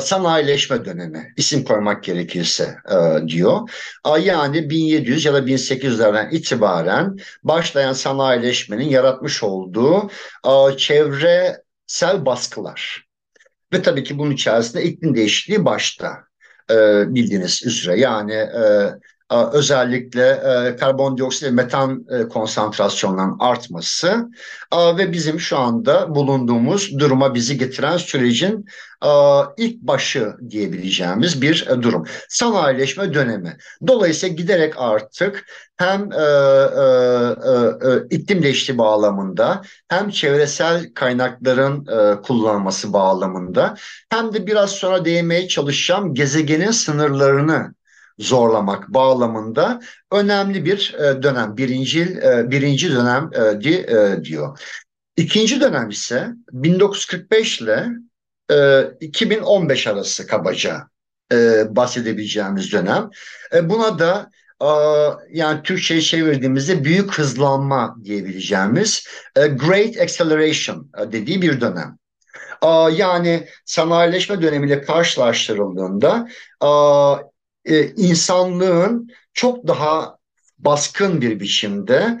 [0.00, 3.70] sanayileşme dönemi isim koymak gerekirse e, diyor.
[4.06, 10.10] E, yani 1700 ya da 1800'lerden itibaren başlayan sanayileşmenin yaratmış olduğu
[10.76, 13.06] çevresel baskılar.
[13.72, 16.18] Ve tabii ki bunun içerisinde iklim değişikliği başta
[17.06, 18.00] bildiğiniz üzere.
[18.00, 18.48] Yani
[19.32, 24.30] özellikle e, karbondioksit ve metan e, konsantrasyonlarının artması
[24.98, 28.66] ve bizim şu anda bulunduğumuz duruma bizi getiren sürecin
[29.56, 32.06] ilk başı diyebileceğimiz bir e, durum.
[32.28, 33.56] Sanayileşme dönemi.
[33.86, 35.44] Dolayısıyla giderek artık
[35.76, 36.08] hem
[38.10, 41.86] iklim değişikliği bağlamında hem çevresel kaynakların
[42.22, 43.74] kullanılması bağlamında
[44.10, 47.74] hem de biraz sonra değinmeye çalışacağım gezegenin sınırlarını
[48.22, 49.80] zorlamak bağlamında
[50.12, 51.56] önemli bir e, dönem.
[51.56, 54.58] Birinci, e, birinci dönem e, diyor.
[55.16, 57.86] İkinci dönem ise 1945 ile
[59.00, 60.88] 2015 arası kabaca
[61.68, 63.10] bahsedebileceğimiz dönem.
[63.62, 64.30] Buna da
[65.30, 69.06] yani Türkçe'ye çevirdiğimizde büyük hızlanma diyebileceğimiz
[69.36, 71.98] Great Acceleration dediği bir dönem.
[72.92, 76.28] Yani sanayileşme dönemiyle karşılaştırıldığında
[77.96, 80.16] insanlığın çok daha
[80.64, 82.20] baskın bir biçimde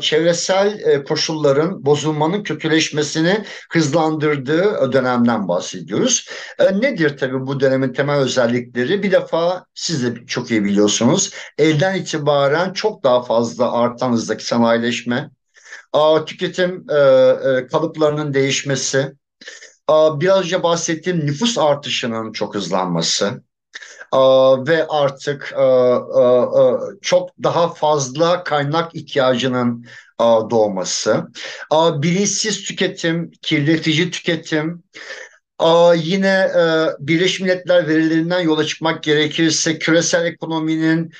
[0.00, 6.28] çevresel e, koşulların bozulmanın kötüleşmesini hızlandırdığı dönemden bahsediyoruz.
[6.58, 9.02] E, nedir tabii bu dönemin temel özellikleri?
[9.02, 11.30] Bir defa siz de çok iyi biliyorsunuz.
[11.58, 15.30] Elden itibaren çok daha fazla artan hızdaki sanayileşme,
[16.26, 19.12] tüketim e, kalıplarının değişmesi,
[19.90, 23.42] biraz önce bahsettiğim nüfus artışının çok hızlanması,
[24.66, 25.54] ve artık
[27.02, 29.86] çok daha fazla kaynak ihtiyacının
[30.50, 31.26] doğması,
[31.72, 34.82] bilinçsiz tüketim, kirletici tüketim,
[35.96, 36.50] yine
[36.98, 41.12] Birleşmiş Milletler verilerinden yola çıkmak gerekirse küresel ekonominin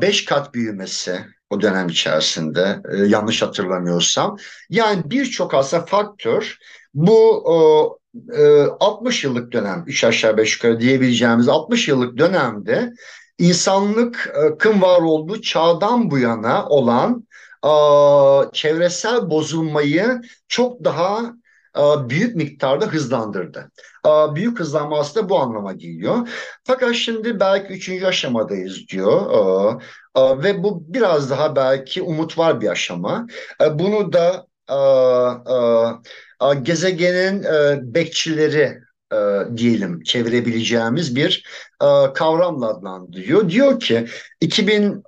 [0.00, 4.36] 5 kat büyümesi o dönem içerisinde yanlış hatırlamıyorsam.
[4.70, 6.56] Yani birçok aslında faktör
[6.94, 7.98] bu
[8.80, 12.92] 60 yıllık dönem, 3 aşağı 5 yukarı diyebileceğimiz 60 yıllık dönemde
[13.38, 17.26] insanlıkın var olduğu çağdan bu yana olan
[18.52, 21.34] çevresel bozulmayı çok daha
[22.08, 23.70] büyük miktarda hızlandırdı.
[24.34, 26.28] Büyük hızlanma aslında bu anlama geliyor.
[26.64, 29.82] Fakat şimdi belki üçüncü aşamadayız diyor.
[30.16, 33.26] Ve bu biraz daha belki umut var bir aşama.
[33.72, 34.46] Bunu da
[36.52, 38.78] gezegenin e, bekçileri
[39.12, 39.16] e,
[39.56, 41.44] diyelim çevirebileceğimiz bir
[41.82, 43.48] e, kavramla adlandırıyor.
[43.50, 44.06] Diyor ki
[44.40, 45.02] 2000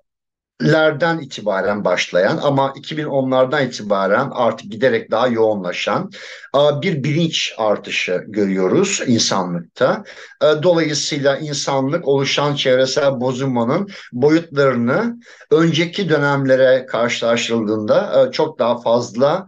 [0.63, 6.11] lerden itibaren başlayan ama 2010'lardan itibaren artık giderek daha yoğunlaşan
[6.55, 10.05] bir bilinç artışı görüyoruz insanlıkta.
[10.43, 15.17] Dolayısıyla insanlık oluşan çevresel bozulmanın boyutlarını
[15.51, 19.47] önceki dönemlere karşılaştırıldığında çok daha fazla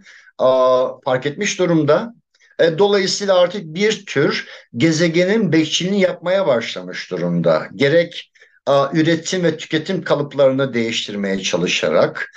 [1.05, 2.14] fark etmiş durumda.
[2.59, 7.68] E, dolayısıyla artık bir tür gezegenin bekçiliğini yapmaya başlamış durumda.
[7.74, 8.33] Gerek
[8.92, 12.31] üretim ve tüketim kalıplarını değiştirmeye çalışarak,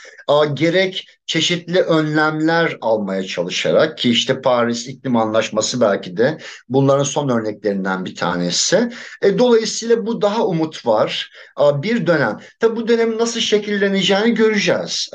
[0.53, 6.37] gerek çeşitli önlemler almaya çalışarak ki işte Paris İklim Anlaşması belki de
[6.69, 8.89] bunların son örneklerinden bir tanesi.
[9.21, 12.37] E, dolayısıyla bu daha umut var bir dönem.
[12.59, 15.09] Tabi bu dönemin nasıl şekilleneceğini göreceğiz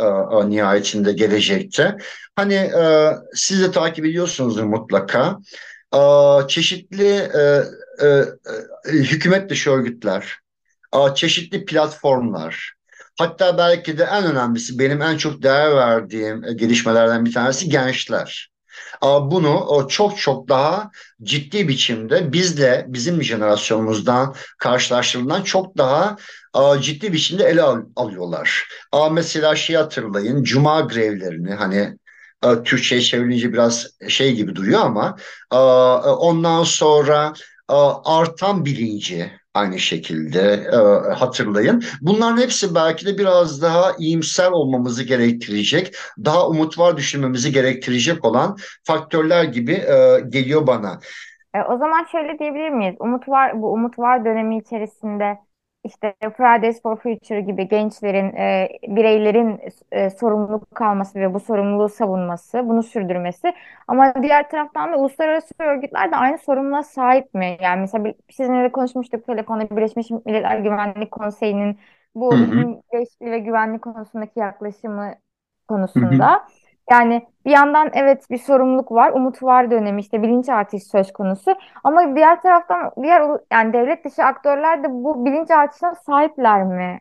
[0.45, 1.97] nihayetinde gelecekte.
[2.37, 5.39] Hani e, siz de takip ediyorsunuzdur mutlaka.
[6.49, 7.63] Çeşitli e,
[8.87, 10.39] hükümet dışı örgütler,
[11.15, 12.73] çeşitli platformlar,
[13.19, 18.51] hatta belki de en önemlisi benim en çok değer verdiğim e, gelişmelerden bir tanesi gençler.
[19.03, 20.91] Bunu çok çok daha
[21.23, 26.17] ciddi biçimde bizle bizim jenerasyonumuzdan karşılaştırılan çok daha
[26.81, 27.63] ciddi biçimde ele
[27.97, 28.69] alıyorlar.
[29.13, 31.99] Mesela şey hatırlayın Cuma grevlerini hani
[32.65, 35.17] Türkçe'ye çevrilince biraz şey gibi duruyor ama
[36.19, 37.33] ondan sonra
[38.05, 40.41] artan bilinci aynı şekilde
[40.73, 40.77] e,
[41.15, 41.83] hatırlayın.
[42.01, 48.57] Bunların hepsi belki de biraz daha iyimser olmamızı gerektirecek, daha umut var düşünmemizi gerektirecek olan
[48.85, 51.01] faktörler gibi e, geliyor bana.
[51.55, 52.95] E, o zaman şöyle diyebilir miyiz?
[52.99, 55.39] Umut var, bu umut var dönemi içerisinde
[55.87, 59.61] işte Fridays for Future gibi gençlerin, e, bireylerin
[59.93, 63.55] e, sorumluluk kalması ve bu sorumluluğu savunması, bunu sürdürmesi.
[63.89, 67.57] Ama diğer taraftan da uluslararası örgütler de aynı sorumluluğa sahip mi?
[67.61, 71.79] Yani mesela sizinle de konuşmuştuk telefonda Birleşmiş Milletler Güvenlik Konseyi'nin
[72.15, 72.49] bu
[72.93, 75.15] değişikliği ve güvenlik konusundaki yaklaşımı
[75.69, 76.33] konusunda.
[76.33, 76.66] Hı hı.
[76.91, 81.55] Yani bir yandan evet bir sorumluluk var, umut var dönemi işte bilinç artışı söz konusu.
[81.85, 83.23] Ama diğer taraftan diğer
[83.53, 87.01] yani devlet dışı aktörler de bu bilinç artışına sahipler mi?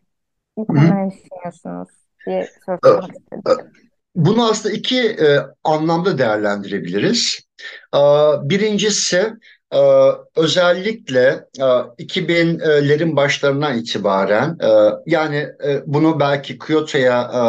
[0.58, 1.90] Bu konuda ne düşünüyorsunuz
[2.28, 2.48] diye
[2.84, 3.72] sormak istedim.
[4.16, 7.40] Bunu aslında iki e, anlamda değerlendirebiliriz.
[7.96, 8.00] E,
[8.44, 9.34] birincisi
[9.74, 9.80] e,
[10.36, 11.64] özellikle e,
[11.98, 14.70] 2000'lerin başlarından itibaren e,
[15.06, 17.42] yani e, bunu belki Kyoto'ya e,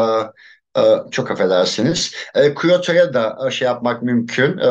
[1.10, 2.14] çok affedersiniz.
[2.34, 4.70] E, Kyoto'ya da e, şey yapmak mümkün, e,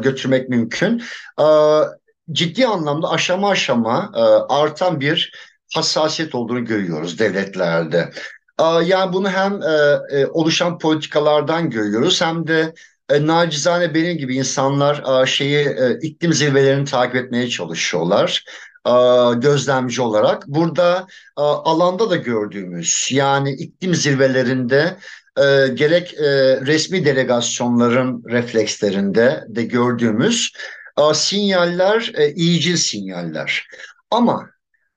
[0.00, 1.02] götürmek mümkün.
[2.32, 4.10] Ciddi anlamda aşama aşama
[4.48, 5.32] artan bir
[5.74, 8.10] hassasiyet olduğunu görüyoruz devletlerde.
[8.84, 9.60] Yani bunu hem
[10.30, 12.74] oluşan politikalardan görüyoruz hem de
[13.20, 18.44] nacizane benim gibi insanlar şeyi iklim zirvelerini takip etmeye çalışıyorlar
[19.36, 20.46] gözlemci olarak.
[20.46, 24.96] Burada alanda da gördüğümüz yani iklim zirvelerinde
[25.36, 26.26] e, gerek e,
[26.60, 30.52] resmi delegasyonların reflekslerinde de gördüğümüz
[31.14, 33.66] sinyaller e, iyicil sinyaller.
[34.10, 34.50] Ama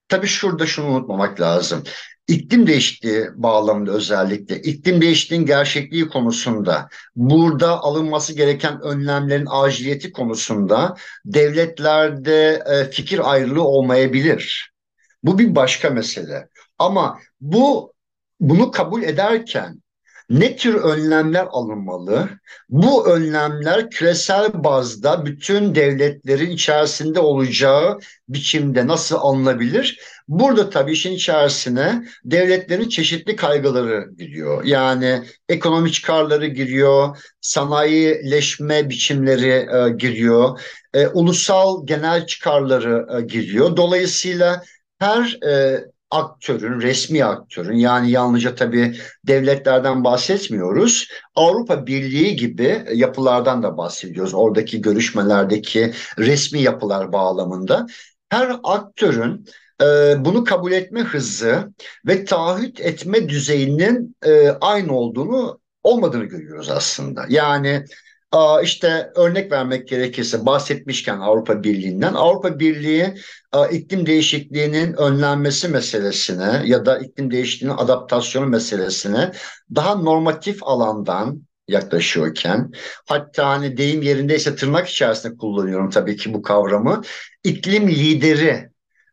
[0.08, 1.84] tabii şurada şunu unutmamak lazım.
[2.28, 12.64] İklim değişikliği bağlamında özellikle iklim değişikliğinin gerçekliği konusunda burada alınması gereken önlemlerin aciliyeti konusunda devletlerde
[12.70, 14.72] e, fikir ayrılığı olmayabilir.
[15.24, 16.48] Bu bir başka mesele.
[16.80, 17.94] Ama bu
[18.40, 19.82] bunu kabul ederken
[20.30, 22.30] ne tür önlemler alınmalı?
[22.70, 30.00] Bu önlemler küresel bazda bütün devletlerin içerisinde olacağı biçimde nasıl alınabilir?
[30.28, 34.64] Burada tabii işin içerisine devletlerin çeşitli kaygıları giriyor.
[34.64, 40.60] Yani ekonomik çıkarları giriyor, sanayileşme biçimleri e, giriyor,
[40.94, 43.78] e, ulusal genel çıkarları e, giriyor.
[43.78, 44.64] Dolayısıyla
[45.00, 51.08] her e, aktörün, resmi aktörün yani yalnızca tabii devletlerden bahsetmiyoruz.
[51.36, 54.34] Avrupa Birliği gibi yapılardan da bahsediyoruz.
[54.34, 57.88] Oradaki görüşmelerdeki resmi yapılar bağlamında.
[58.30, 59.46] Her aktörün
[59.82, 59.86] e,
[60.26, 61.74] bunu kabul etme hızı
[62.08, 67.26] ve taahhüt etme düzeyinin e, aynı olduğunu olmadığını görüyoruz aslında.
[67.30, 67.86] Yani
[68.64, 72.14] işte örnek vermek gerekirse bahsetmişken Avrupa Birliği'nden.
[72.14, 73.14] Avrupa Birliği
[73.72, 79.32] iklim değişikliğinin önlenmesi meselesine ya da iklim değişikliğinin adaptasyonu meselesine
[79.76, 82.72] daha normatif alandan yaklaşıyorken
[83.08, 87.02] hatta hani deyim yerindeyse tırnak içerisinde kullanıyorum tabii ki bu kavramı
[87.44, 88.70] iklim lideri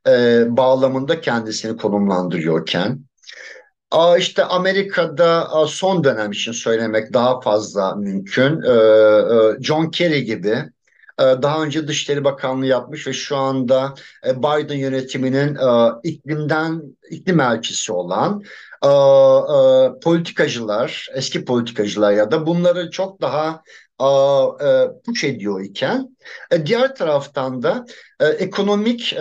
[0.09, 3.06] e, bağlamında kendisini konumlandırıyorken Aa,
[4.19, 8.63] işte Amerika'da son dönem için söylemek daha fazla mümkün.
[8.63, 10.65] Ee, e, John Kerry gibi
[11.19, 13.95] e, daha önce Dışişleri Bakanlığı yapmış ve şu anda
[14.27, 15.59] e, Biden yönetiminin
[16.03, 18.43] iklimden iklim elçisi olan
[20.03, 23.63] politikacılar, eski politikacılar ya da bunları çok daha
[25.07, 26.17] puç ediyor iken
[26.67, 27.85] diğer taraftan da
[28.39, 29.17] ekonomik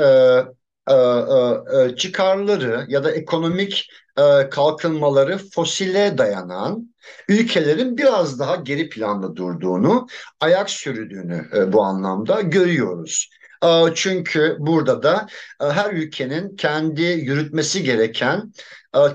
[1.98, 6.94] çıkarları ya da ekonomik e, kalkınmaları fosile dayanan
[7.30, 10.08] ülkelerin biraz daha geri planda durduğunu,
[10.40, 13.30] ayak sürdüğünü e, bu anlamda görüyoruz.
[13.64, 15.28] E, çünkü burada da
[15.60, 18.54] her ülkenin kendi yürütmesi gereken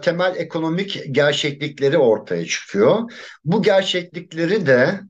[0.03, 3.13] temel ekonomik gerçeklikleri ortaya çıkıyor.
[3.45, 5.01] Bu gerçeklikleri de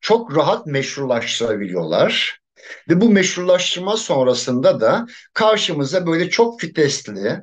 [0.00, 2.43] çok rahat meşrulaştırabiliyorlar.
[2.88, 7.42] Ve bu meşrulaştırma sonrasında da karşımıza böyle çok fitesli,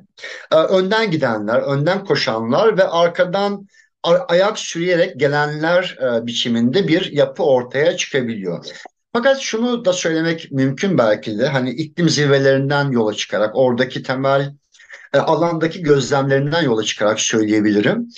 [0.52, 3.66] e, önden gidenler, önden koşanlar ve arkadan
[4.28, 8.66] ayak sürüyerek gelenler e, biçiminde bir yapı ortaya çıkabiliyor.
[9.12, 14.54] Fakat şunu da söylemek mümkün belki de hani iklim zirvelerinden yola çıkarak oradaki temel
[15.14, 18.08] e, alandaki gözlemlerinden yola çıkarak söyleyebilirim.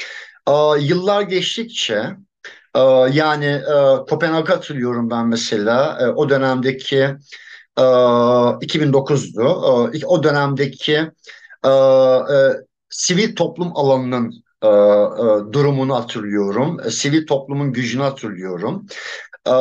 [0.78, 2.16] Yıllar geçtikçe
[2.76, 2.80] ee,
[3.12, 6.96] yani e, Kopenhag'ı hatırlıyorum ben mesela e, o dönemdeki
[7.78, 7.82] e,
[8.60, 9.42] 2009'du
[9.94, 11.10] e, o dönemdeki
[11.64, 12.34] e, e,
[12.90, 14.32] sivil toplum alanının
[14.62, 16.80] e, e, durumunu hatırlıyorum.
[16.86, 18.86] E, sivil toplumun gücünü hatırlıyorum.
[19.46, 19.52] E,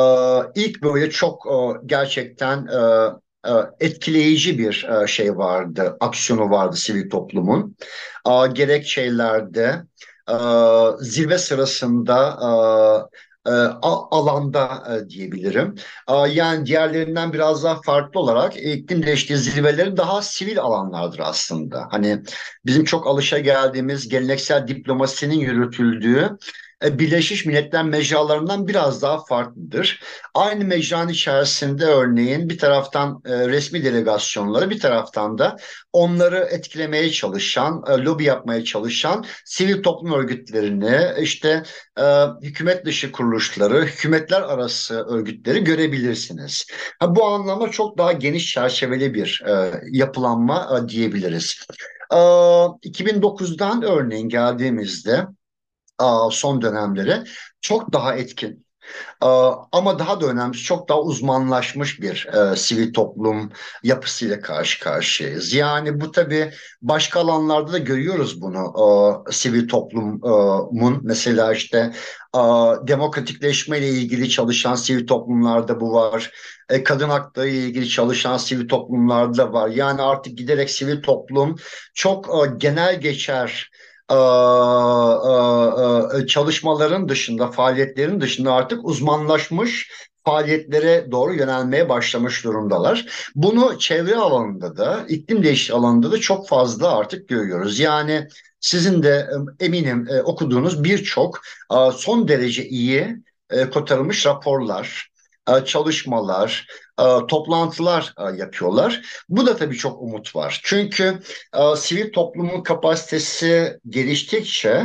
[0.54, 7.10] ilk böyle çok e, gerçekten e, e etkileyici bir e, şey vardı, aksiyonu vardı sivil
[7.10, 7.76] toplumun.
[8.52, 9.82] Gerek şeylerde,
[10.30, 10.34] e,
[11.00, 12.38] zirve sırasında
[13.46, 13.52] e, e,
[14.10, 15.74] alanda diyebilirim.
[16.30, 21.86] Yani diğerlerinden biraz daha farklı olarak iklim değişikliği zirveleri daha sivil alanlardır aslında.
[21.90, 22.22] Hani
[22.66, 26.38] bizim çok alışa geldiğimiz geleneksel diplomasinin yürütüldüğü
[26.84, 30.00] Birleşmiş Milletler mecralarından biraz daha farklıdır.
[30.34, 35.56] Aynı mecranın içerisinde örneğin bir taraftan e, resmi delegasyonları bir taraftan da
[35.92, 41.62] onları etkilemeye çalışan, e, lobi yapmaya çalışan sivil toplum örgütlerini, işte
[42.42, 46.66] hükümet dışı kuruluşları, hükümetler arası örgütleri görebilirsiniz.
[47.08, 49.42] bu anlamda çok daha geniş çerçeveli bir
[49.90, 51.66] yapılanma diyebiliriz.
[52.10, 55.26] 2009'dan örneğin geldiğimizde
[56.30, 57.24] son dönemleri
[57.60, 58.64] çok daha etkin.
[59.72, 63.52] Ama daha da önemlisi çok daha uzmanlaşmış bir e, sivil toplum
[63.82, 65.52] yapısıyla karşı karşıyayız.
[65.52, 66.52] Yani bu tabii
[66.82, 68.74] başka alanlarda da görüyoruz bunu.
[69.28, 71.92] E, sivil toplumun mesela işte
[72.34, 72.40] e,
[72.86, 76.30] demokratikleşme ile ilgili çalışan sivil toplumlarda bu var.
[76.68, 79.68] E, kadın hakları ile ilgili çalışan sivil toplumlarda var.
[79.68, 81.56] Yani artık giderek sivil toplum
[81.94, 83.70] çok genel geçer
[86.26, 89.90] çalışmaların dışında, faaliyetlerin dışında artık uzmanlaşmış
[90.24, 93.06] faaliyetlere doğru yönelmeye başlamış durumdalar.
[93.34, 97.78] Bunu çevre alanında da, iklim değişikliği alanında da çok fazla artık görüyoruz.
[97.78, 98.28] Yani
[98.60, 101.40] sizin de eminim okuduğunuz birçok
[101.94, 103.16] son derece iyi
[103.72, 105.10] kotarılmış raporlar,
[105.64, 106.66] çalışmalar,
[107.00, 109.02] e, toplantılar e, yapıyorlar.
[109.28, 110.60] Bu da tabii çok umut var.
[110.64, 111.20] Çünkü
[111.54, 114.84] e, sivil toplumun kapasitesi geliştikçe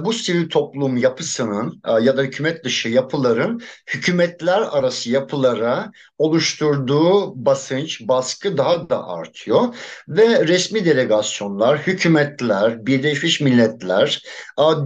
[0.00, 8.56] bu sivil toplum yapısının ya da hükümet dışı yapıların hükümetler arası yapılara oluşturduğu basınç, baskı
[8.56, 9.74] daha da artıyor
[10.08, 14.22] ve resmi delegasyonlar, hükümetler, Birleşmiş Milletler,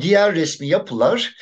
[0.00, 1.34] diğer resmi yapılar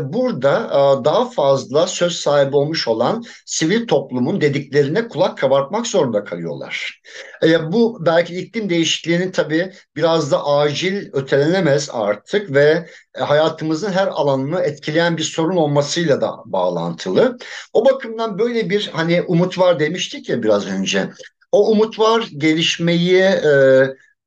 [0.00, 0.70] burada
[1.04, 7.00] daha fazla söz sahibi olmuş olan sivil toplumun dediklerine kulak kabartmak zorunda kalıyorlar.
[7.42, 12.86] E, bu belki iklim değişikliğinin tabii biraz da acil ötelenemez artık ve
[13.18, 17.38] e, hayatımızın her alanını etkileyen bir sorun olmasıyla da bağlantılı.
[17.72, 21.10] O bakımdan böyle bir hani umut var demiştik ya biraz önce.
[21.52, 23.50] O umut var gelişmeyi e,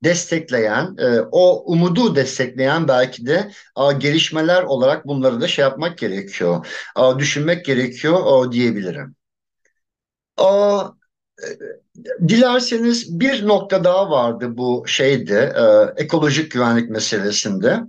[0.04, 6.68] destekleyen, e, o umudu destekleyen belki de a, gelişmeler olarak bunları da şey yapmak gerekiyor,
[6.96, 9.16] a, düşünmek gerekiyor a, diyebilirim.
[10.40, 10.48] E,
[12.28, 17.80] dilerseniz bir nokta daha vardı bu şeyde, e, ekolojik güvenlik meselesinde.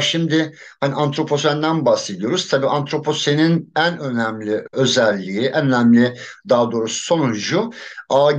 [0.00, 2.48] Şimdi hani antroposenden bahsediyoruz.
[2.48, 6.14] Tabii antroposenin en önemli özelliği, en önemli
[6.48, 7.70] daha doğrusu sonucu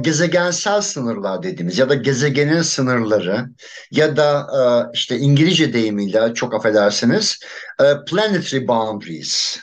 [0.02, 3.46] gezegensel sınırlar dediğimiz ya da gezegenin sınırları
[3.92, 4.62] ya da e,
[4.94, 7.40] işte İngilizce deyimiyle çok affedersiniz
[8.08, 9.60] planetary boundaries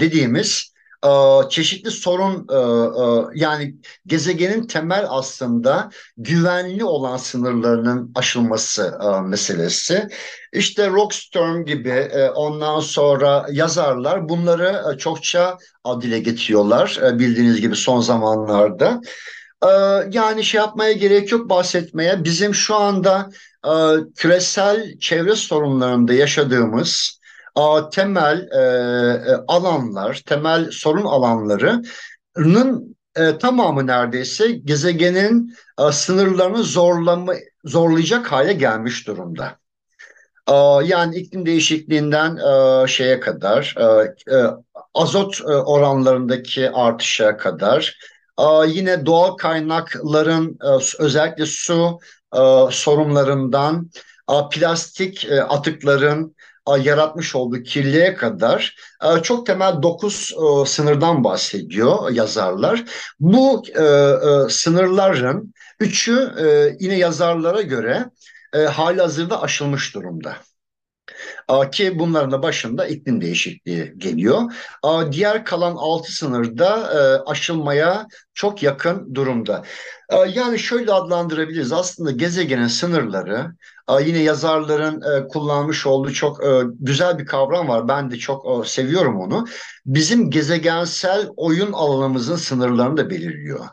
[0.00, 0.71] dediğimiz
[1.06, 1.10] e,
[1.48, 3.74] çeşitli sorun e, e, yani
[4.06, 10.08] gezegenin temel aslında güvenli olan sınırlarının aşılması meselesi.
[10.52, 15.56] İşte Rockstone gibi ondan sonra yazarlar bunları çokça
[16.00, 19.00] dile getiriyorlar bildiğiniz gibi son zamanlarda.
[20.10, 22.24] Yani şey yapmaya gerek yok bahsetmeye.
[22.24, 23.28] Bizim şu anda
[24.16, 27.20] küresel çevre sorunlarında yaşadığımız
[27.92, 35.54] temel e, e, alanlar, temel sorun alanlarının e, tamamı neredeyse gezegenin
[35.92, 37.34] sınırlarını zorlama,
[37.64, 39.58] zorlayacak hale gelmiş durumda.
[40.84, 42.38] Yani iklim değişikliğinden
[42.86, 43.74] şeye kadar,
[44.94, 47.98] azot oranlarındaki artışa kadar,
[48.66, 50.58] yine doğal kaynakların
[50.98, 51.98] özellikle su
[52.70, 53.90] sorunlarından,
[54.52, 56.34] plastik atıkların
[56.80, 58.76] yaratmış olduğu kirliliğe kadar
[59.22, 60.34] çok temel dokuz
[60.66, 62.84] sınırdan bahsediyor yazarlar.
[63.20, 63.62] Bu
[64.48, 66.32] sınırların üçü
[66.80, 68.04] yine yazarlara göre
[68.70, 70.36] hali hazırda aşılmış durumda.
[71.72, 74.42] Ki bunların da başında iklim değişikliği geliyor.
[75.12, 76.70] Diğer kalan altı sınırda
[77.26, 79.62] aşılmaya çok yakın durumda.
[80.34, 81.72] Yani şöyle adlandırabiliriz.
[81.72, 83.46] Aslında gezegenin sınırları
[84.00, 86.42] yine yazarların kullanmış olduğu çok
[86.80, 87.88] güzel bir kavram var.
[87.88, 89.46] Ben de çok seviyorum onu.
[89.86, 93.64] Bizim gezegensel oyun alanımızın sınırlarını da belirliyor.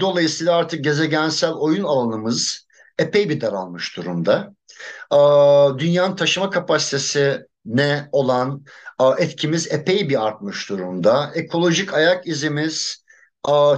[0.00, 2.66] Dolayısıyla artık gezegensel oyun alanımız
[2.98, 4.54] epey bir daralmış durumda
[5.78, 8.64] dünyanın taşıma kapasitesi ne olan
[9.18, 11.30] etkimiz epey bir artmış durumda.
[11.34, 13.03] Ekolojik ayak izimiz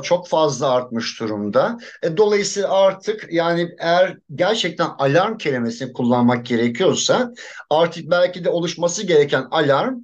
[0.02, 1.78] çok fazla artmış durumda.
[2.02, 7.32] E, dolayısıyla artık yani eğer gerçekten alarm kelimesini kullanmak gerekiyorsa
[7.70, 9.94] artık belki de oluşması gereken alarm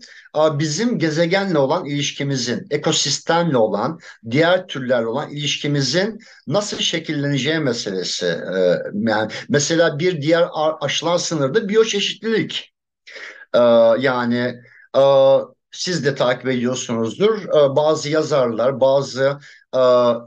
[0.59, 3.99] bizim gezegenle olan ilişkimizin, ekosistemle olan,
[4.31, 8.27] diğer türlerle olan ilişkimizin nasıl şekilleneceği meselesi.
[8.27, 10.49] E, yani mesela bir diğer
[10.81, 12.73] aşılan sınırda biyoçeşitlilik.
[13.55, 13.59] E,
[13.99, 14.55] yani
[15.73, 17.39] siz de takip ediyorsunuzdur.
[17.45, 19.39] Ee, bazı yazarlar, bazı
[19.75, 19.79] e,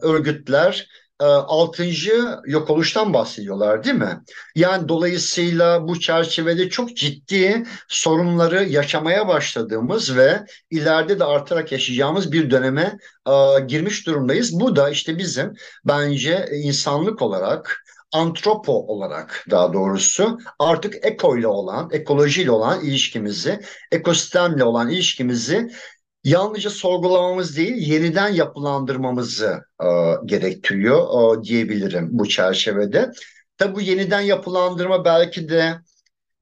[0.02, 0.88] örgütler
[1.22, 4.22] e, altıncı yok oluştan bahsediyorlar değil mi?
[4.56, 12.50] Yani dolayısıyla bu çerçevede çok ciddi sorunları yaşamaya başladığımız ve ileride de artarak yaşayacağımız bir
[12.52, 14.60] döneme e, girmiş durumdayız.
[14.60, 15.54] Bu da işte bizim
[15.86, 23.60] bence insanlık olarak antropo olarak daha doğrusu artık eko ile olan, ekolojiyle olan ilişkimizi,
[23.91, 25.72] ekosistemle olan ilişkimizi
[26.24, 29.88] yalnızca sorgulamamız değil, yeniden yapılandırmamızı e,
[30.26, 33.12] gerektiriyor e, diyebilirim bu çerçevede.
[33.58, 35.76] Tabi bu yeniden yapılandırma belki de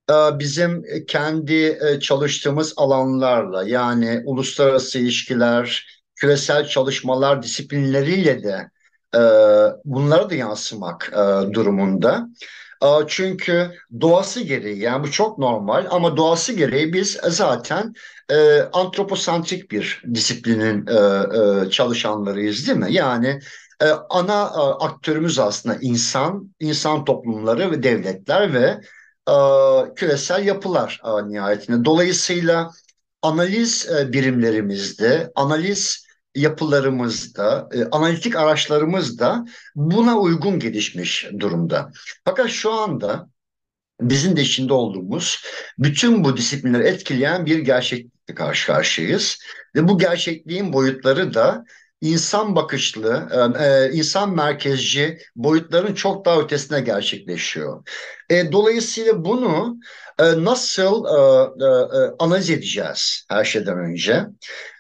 [0.10, 8.73] e, bizim kendi e, çalıştığımız alanlarla yani uluslararası ilişkiler, küresel çalışmalar disiplinleriyle de
[9.16, 9.22] e,
[9.86, 12.28] bunlara da yansımak e, durumunda.
[12.84, 17.94] E, çünkü doğası gereği yani bu çok normal ama doğası gereği biz zaten
[18.32, 22.94] e, antroposantrik bir disiplinin e, e, çalışanlarıyız değil mi?
[22.94, 23.40] Yani
[23.82, 28.80] e, ana e, aktörümüz aslında insan, insan toplumları ve devletler ve
[29.30, 29.36] e,
[29.96, 31.86] küresel yapılar e, nihayetinde.
[31.86, 32.72] Dolayısıyla
[33.22, 36.03] analiz e, birimlerimizde, analiz
[36.36, 41.92] yapılarımızda, e, analitik araçlarımız da buna uygun gelişmiş durumda.
[42.26, 43.30] Fakat şu anda
[44.02, 45.44] bizim de içinde olduğumuz
[45.78, 49.38] bütün bu disiplinleri etkileyen bir gerçeklikle karşı karşıyayız.
[49.76, 51.66] Ve bu gerçekliğin boyutları da
[52.02, 53.30] insan bakışlı,
[53.60, 57.88] e, e, insan merkezci boyutların çok daha ötesine gerçekleşiyor.
[58.30, 59.80] E, dolayısıyla bunu
[60.20, 61.06] nasıl
[62.20, 64.26] analiz edeceğiz her şeyden önce?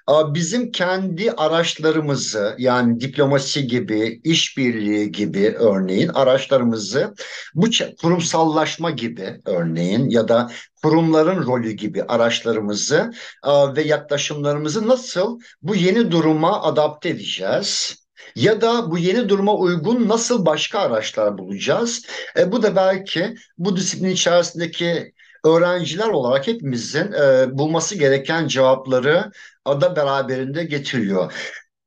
[0.10, 7.14] Bizim kendi araçlarımızı yani diplomasi gibi, işbirliği gibi örneğin araçlarımızı
[7.54, 7.66] bu
[8.02, 10.52] kurumsallaşma gibi örneğin ya da
[10.82, 13.12] kurumların rolü gibi araçlarımızı
[13.48, 17.96] ve yaklaşımlarımızı nasıl bu yeni duruma adapte edeceğiz?
[18.36, 22.06] Ya da bu yeni duruma uygun nasıl başka araçlar bulacağız?
[22.38, 29.32] E, bu da belki bu disiplin içerisindeki öğrenciler olarak hepimizin e, bulması gereken cevapları
[29.68, 31.34] da beraberinde getiriyor.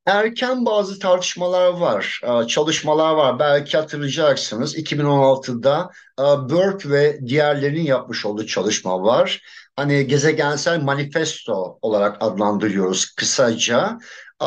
[0.07, 3.39] Erken bazı tartışmalar var, e, çalışmalar var.
[3.39, 9.43] Belki hatırlayacaksınız 2016'da e, Burke ve diğerlerinin yapmış olduğu çalışma var.
[9.77, 13.99] Hani gezegensel manifesto olarak adlandırıyoruz kısaca.
[14.43, 14.47] E,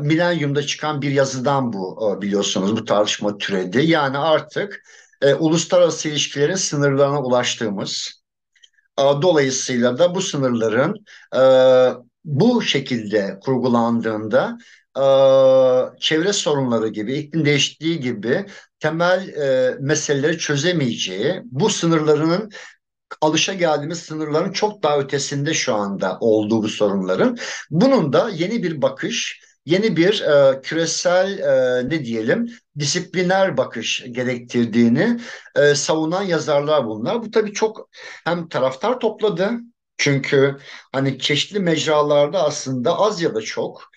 [0.00, 3.78] Milenyum'da çıkan bir yazıdan bu biliyorsunuz bu tartışma türedi.
[3.86, 4.82] Yani artık
[5.38, 8.17] uluslararası ilişkilerin sınırlarına ulaştığımız,
[8.98, 10.94] dolayısıyla da bu sınırların
[12.24, 14.58] bu şekilde kurgulandığında
[14.96, 15.02] e,
[16.00, 18.46] çevre sorunları gibi, iklim değişikliği gibi
[18.80, 22.50] temel e, meseleleri çözemeyeceği, bu sınırlarının
[23.20, 27.38] alışa geldiğimiz sınırların çok daha ötesinde şu anda olduğu bu sorunların.
[27.70, 32.46] Bunun da yeni bir bakış, yeni bir e, küresel e, ne diyelim
[32.78, 35.20] disipliner bakış gerektirdiğini
[35.56, 37.22] e, savunan yazarlar bunlar.
[37.22, 37.88] Bu tabii çok
[38.24, 39.50] hem taraftar topladı
[39.98, 40.56] çünkü
[40.92, 43.90] hani çeşitli mecralarda aslında az ya da çok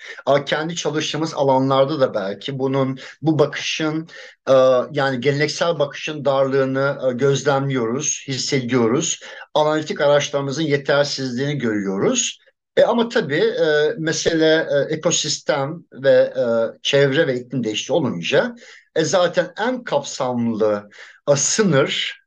[0.45, 4.07] kendi çalıştığımız alanlarda da belki bunun bu bakışın
[4.49, 4.53] e,
[4.91, 9.19] yani geleneksel bakışın darlığını e, gözlemliyoruz, hissediyoruz.
[9.53, 12.40] Analitik araçlarımızın yetersizliğini görüyoruz.
[12.77, 16.43] E ama tabii e, mesele e, ekosistem ve e,
[16.81, 18.55] çevre ve iklim değişikliği olunca
[18.95, 20.89] e, zaten en kapsamlı
[21.31, 22.21] e, sınır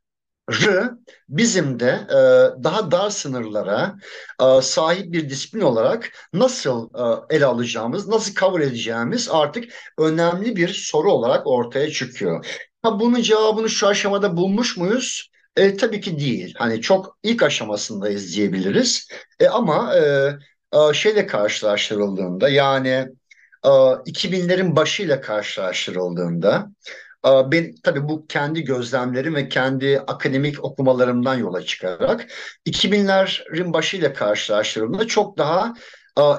[1.29, 2.17] bizim de e,
[2.65, 3.95] daha dar sınırlara
[4.43, 6.91] e, sahip bir disiplin olarak nasıl
[7.31, 9.65] e, ele alacağımız, nasıl cover edeceğimiz artık
[9.99, 12.47] önemli bir soru olarak ortaya çıkıyor.
[12.83, 15.31] Ha, bunun cevabını şu aşamada bulmuş muyuz?
[15.57, 16.55] E, tabii ki değil.
[16.59, 19.09] Hani çok ilk aşamasındayız diyebiliriz.
[19.41, 20.01] E, ama e,
[20.73, 23.09] e, şeyle karşılaştırıldığında yani
[23.65, 23.69] e,
[24.07, 26.71] 2000'lerin başıyla karşılaştırıldığında
[27.25, 32.27] ben tabii bu kendi gözlemlerim ve kendi akademik okumalarımdan yola çıkarak
[32.67, 35.75] 2000'lerin başıyla karşılaştırıldığında çok daha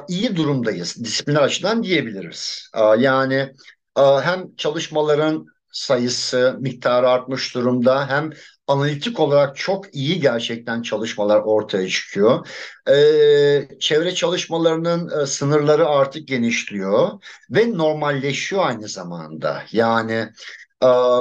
[0.07, 2.69] iyi durumdayız disipliner açıdan diyebiliriz.
[2.97, 3.53] Yani
[3.97, 8.29] hem çalışmaların sayısı, miktarı artmış durumda hem
[8.67, 12.47] analitik olarak çok iyi gerçekten çalışmalar ortaya çıkıyor.
[12.89, 17.09] Ee, çevre çalışmalarının e, sınırları artık genişliyor
[17.49, 19.63] ve normalleşiyor aynı zamanda.
[19.71, 20.29] Yani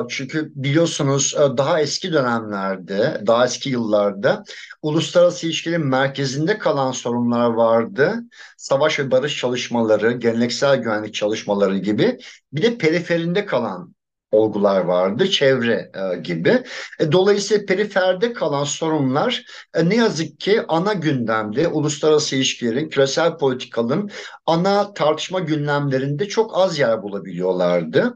[0.09, 4.45] çünkü biliyorsunuz e, daha eski dönemlerde, daha eski yıllarda
[4.83, 8.23] uluslararası ilişkilerin merkezinde kalan sorunlar vardı.
[8.57, 12.19] Savaş ve barış çalışmaları, geleneksel güvenlik çalışmaları gibi.
[12.53, 13.94] Bir de periferinde kalan
[14.35, 16.63] olgular vardı, çevre e, gibi.
[17.01, 24.11] E, dolayısıyla periferde kalan sorunlar e, ne yazık ki ana gündemde, uluslararası ilişkilerin, küresel politikanın
[24.47, 28.15] ana tartışma gündemlerinde çok az yer bulabiliyorlardı.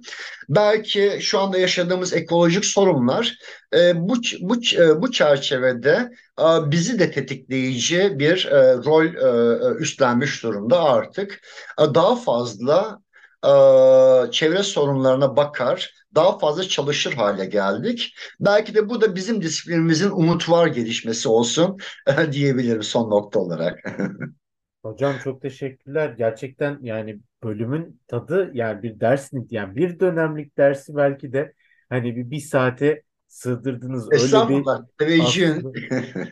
[0.49, 3.39] Belki şu anda yaşadığımız ekolojik sorunlar
[3.75, 6.11] e, bu bu e, bu çerçevede
[6.41, 11.41] e, bizi de tetikleyici bir e, rol e, üstlenmiş durumda artık.
[11.81, 12.99] E, daha fazla
[13.45, 13.51] e,
[14.31, 18.15] çevre sorunlarına bakar, daha fazla çalışır hale geldik.
[18.41, 21.77] Belki de bu da bizim disiplinimizin umut var gelişmesi olsun
[22.33, 23.79] diyebilirim son nokta olarak.
[24.83, 26.15] Hocam çok teşekkürler.
[26.19, 31.53] Gerçekten yani bölümün tadı yani bir ders yani bir dönemlik dersi belki de
[31.89, 34.13] hani bir, bir saate sığdırdınız.
[34.13, 34.65] Öyle bir
[34.99, 35.73] teveccühün.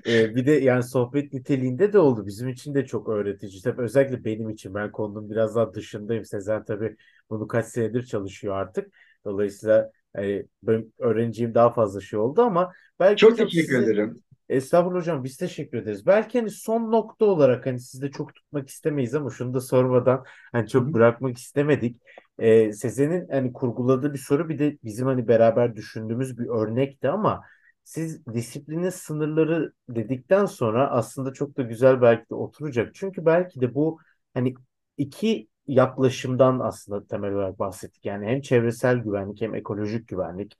[0.06, 2.26] e, bir de yani sohbet niteliğinde de oldu.
[2.26, 3.62] Bizim için de çok öğretici.
[3.62, 4.74] Tabii özellikle benim için.
[4.74, 6.24] Ben konunun biraz daha dışındayım.
[6.24, 6.96] Sezen tabii
[7.30, 8.94] bunu kaç senedir çalışıyor artık.
[9.26, 14.22] Dolayısıyla yani benim öğrenciyim daha fazla şey oldu ama belki çok teşekkür size, ederim.
[14.48, 16.06] Estağfurullah hocam biz teşekkür ederiz.
[16.06, 20.24] Belki hani son nokta olarak hani sizi de çok tutmak istemeyiz ama şunu da sormadan
[20.52, 20.94] hani çok Hı.
[20.94, 22.02] bırakmak istemedik.
[22.38, 27.42] Ee, Sezen'in hani kurguladığı bir soru bir de bizim hani beraber düşündüğümüz bir örnekti ama
[27.84, 32.94] siz disiplinin sınırları dedikten sonra aslında çok da güzel belki de oturacak.
[32.94, 33.98] Çünkü belki de bu
[34.34, 34.54] hani
[34.96, 38.04] iki yaklaşımdan aslında temel olarak bahsettik.
[38.04, 40.58] Yani hem çevresel güvenlik hem ekolojik güvenlik.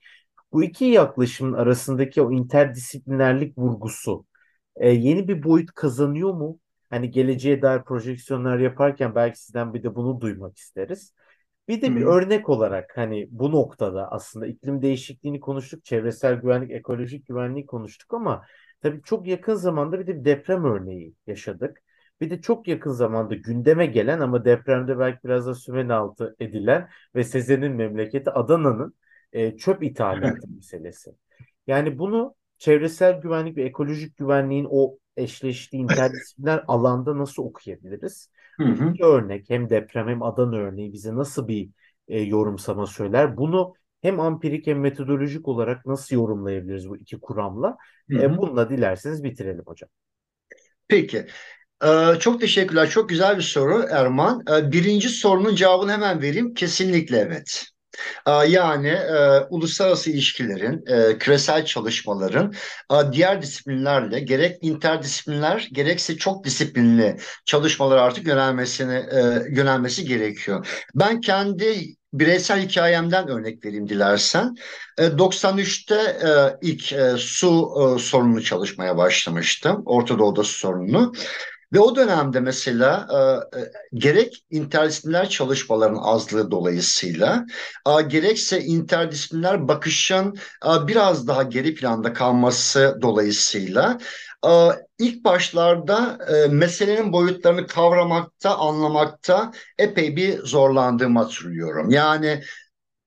[0.53, 4.27] Bu iki yaklaşımın arasındaki o interdisiplinerlik vurgusu
[4.77, 6.59] e, yeni bir boyut kazanıyor mu?
[6.91, 11.15] Hani geleceğe dair projeksiyonlar yaparken belki sizden bir de bunu duymak isteriz.
[11.69, 12.07] Bir de bir Hı.
[12.07, 18.45] örnek olarak hani bu noktada aslında iklim değişikliğini konuştuk, çevresel güvenlik, ekolojik güvenliği konuştuk ama
[18.81, 21.83] tabii çok yakın zamanda bir de bir deprem örneği yaşadık.
[22.21, 26.89] Bir de çok yakın zamanda gündeme gelen ama depremde belki biraz da sümen altı edilen
[27.15, 28.95] ve Sezen'in memleketi Adana'nın
[29.33, 31.15] e, çöp ithalatı meselesi.
[31.67, 38.31] Yani bunu çevresel güvenlik ve ekolojik güvenliğin o eşleştiği interdisipliner alanda nasıl okuyabiliriz?
[38.61, 38.95] Hı hı.
[38.95, 41.71] İki örnek hem deprem hem Adana örneği bize nasıl bir
[42.09, 43.37] e, yorumsama söyler?
[43.37, 47.77] Bunu hem ampirik hem metodolojik olarak nasıl yorumlayabiliriz bu iki kuramla?
[48.11, 48.39] Hı E, hı.
[48.39, 49.91] bununla dilerseniz bitirelim hocam.
[50.89, 51.27] Peki.
[51.85, 52.91] Ee, çok teşekkürler.
[52.91, 54.43] Çok güzel bir soru Erman.
[54.51, 56.55] Ee, birinci sorunun cevabını hemen vereyim.
[56.55, 57.65] Kesinlikle evet.
[58.27, 62.55] Ee, Yani e, uluslararası ilişkilerin, e, küresel çalışmaların
[62.93, 69.05] e, diğer disiplinlerle gerek interdisipliner gerekse çok disiplinli çalışmalara artık yönelmesini
[69.57, 70.67] yönelmesi gerekiyor.
[70.95, 74.55] Ben kendi bireysel hikayemden örnek vereyim dilersen.
[74.99, 76.83] E, 93'te e, ilk
[77.21, 77.71] su
[78.01, 79.83] sorununu çalışmaya başlamıştım.
[79.87, 81.13] Orta Doğu'da su sorununu.
[81.73, 87.47] Ve o dönemde mesela e, e, gerek interdisipliner çalışmaların azlığı dolayısıyla
[87.87, 90.37] e, gerekse interdisipliner bakışın
[90.67, 93.99] e, biraz daha geri planda kalması dolayısıyla
[94.99, 101.91] ilk başlarda e, meselenin boyutlarını kavramakta, anlamakta epey bir zorlandığımı hatırlıyorum.
[101.91, 102.43] Yani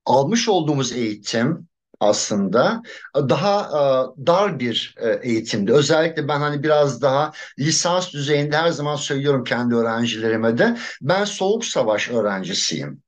[0.04, 1.69] almış olduğumuz eğitim
[2.00, 2.82] aslında
[3.16, 5.72] daha e, dar bir e, eğitimdi.
[5.72, 11.64] Özellikle ben hani biraz daha lisans düzeyinde her zaman söylüyorum kendi öğrencilerime de ben soğuk
[11.64, 13.02] savaş öğrencisiyim.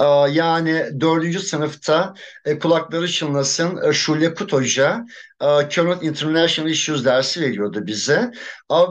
[0.00, 2.14] E, Yani dördüncü sınıfta
[2.62, 5.04] kulakları çınlasın e, Şule Kut Hoca
[5.40, 8.30] e, Current International Issues dersi veriyordu bize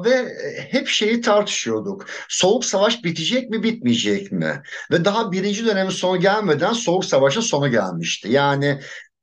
[0.05, 0.27] ve
[0.71, 2.05] hep şeyi tartışıyorduk.
[2.29, 4.61] Soğuk savaş bitecek mi bitmeyecek mi?
[4.91, 8.29] Ve daha birinci dönemin sonu gelmeden Soğuk Savaş'ın sonu gelmişti.
[8.31, 8.79] Yani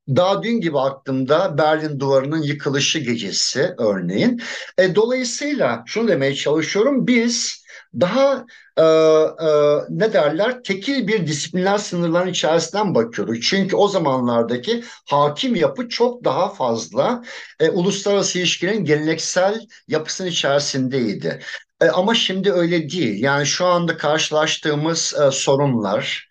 [0.09, 4.43] daha dün gibi aklımda Berlin Duvarı'nın yıkılışı gecesi örneğin.
[4.79, 7.07] E, dolayısıyla şunu demeye çalışıyorum.
[7.07, 7.65] Biz
[8.01, 8.47] daha
[8.77, 9.49] e, e,
[9.89, 13.43] ne derler tekil bir disiplinler sınırların içerisinden bakıyorduk.
[13.43, 17.23] Çünkü o zamanlardaki hakim yapı çok daha fazla
[17.61, 21.41] e, uluslararası ilişkilerin geleneksel yapısının içerisindeydi.
[21.81, 23.23] E, ama şimdi öyle değil.
[23.23, 26.28] Yani şu anda karşılaştığımız e, sorunlar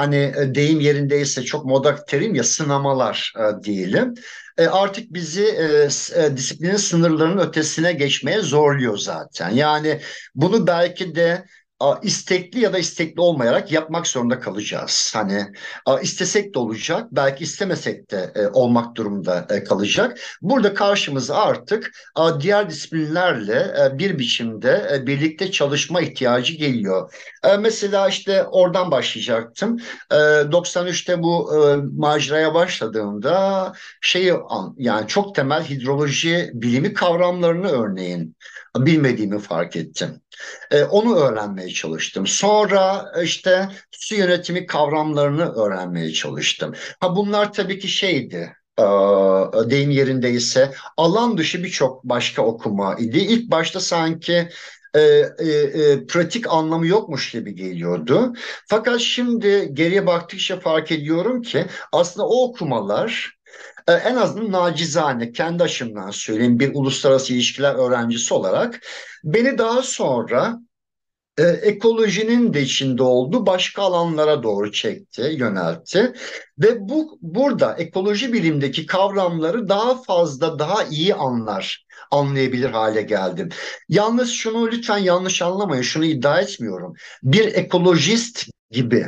[0.00, 4.14] hani e, deyim yerindeyse çok moda terim ya sınamalar e, diyelim.
[4.58, 9.50] E, artık bizi e, e, disiplinin sınırlarının ötesine geçmeye zorluyor zaten.
[9.50, 10.00] Yani
[10.34, 11.44] bunu belki de
[12.02, 15.12] istekli ya da istekli olmayarak yapmak zorunda kalacağız.
[15.14, 15.46] Hani
[16.02, 20.18] istesek de olacak, belki istemesek de e, olmak durumda e, kalacak.
[20.42, 21.92] Burada karşımıza artık
[22.40, 27.12] diğer disiplinlerle e, bir biçimde birlikte çalışma ihtiyacı geliyor.
[27.60, 29.76] Mesela işte oradan başlayacaktım.
[30.10, 30.14] E,
[30.52, 31.52] 93'te bu
[31.96, 38.36] maceraya başladığımda şeyi an- yani çok temel hidroloji bilimi kavramlarını örneğin
[38.76, 40.20] bilmediğimi fark ettim.
[40.70, 42.26] E, onu öğrenmeye çalıştım.
[42.26, 46.74] Sonra işte su yönetimi kavramlarını öğrenmeye çalıştım.
[47.00, 48.52] Ha bunlar tabii ki şeydi.
[48.78, 48.82] e,
[49.70, 53.18] deyim yerindeyse alan dışı birçok başka okuma idi.
[53.18, 54.48] İlk başta sanki
[54.94, 58.32] e, e, e, pratik anlamı yokmuş gibi geliyordu.
[58.66, 63.39] Fakat şimdi geriye baktıkça fark ediyorum ki aslında o okumalar
[63.92, 68.80] en azından nacizane kendi açımdan söyleyeyim bir uluslararası ilişkiler öğrencisi olarak
[69.24, 70.58] beni daha sonra
[71.38, 76.12] e, ekolojinin de içinde olduğu başka alanlara doğru çekti, yöneltti.
[76.58, 83.48] Ve bu burada ekoloji bilimdeki kavramları daha fazla, daha iyi anlar, anlayabilir hale geldim.
[83.88, 86.94] Yalnız şunu lütfen yanlış anlamayın, şunu iddia etmiyorum.
[87.22, 89.06] Bir ekolojist gibi,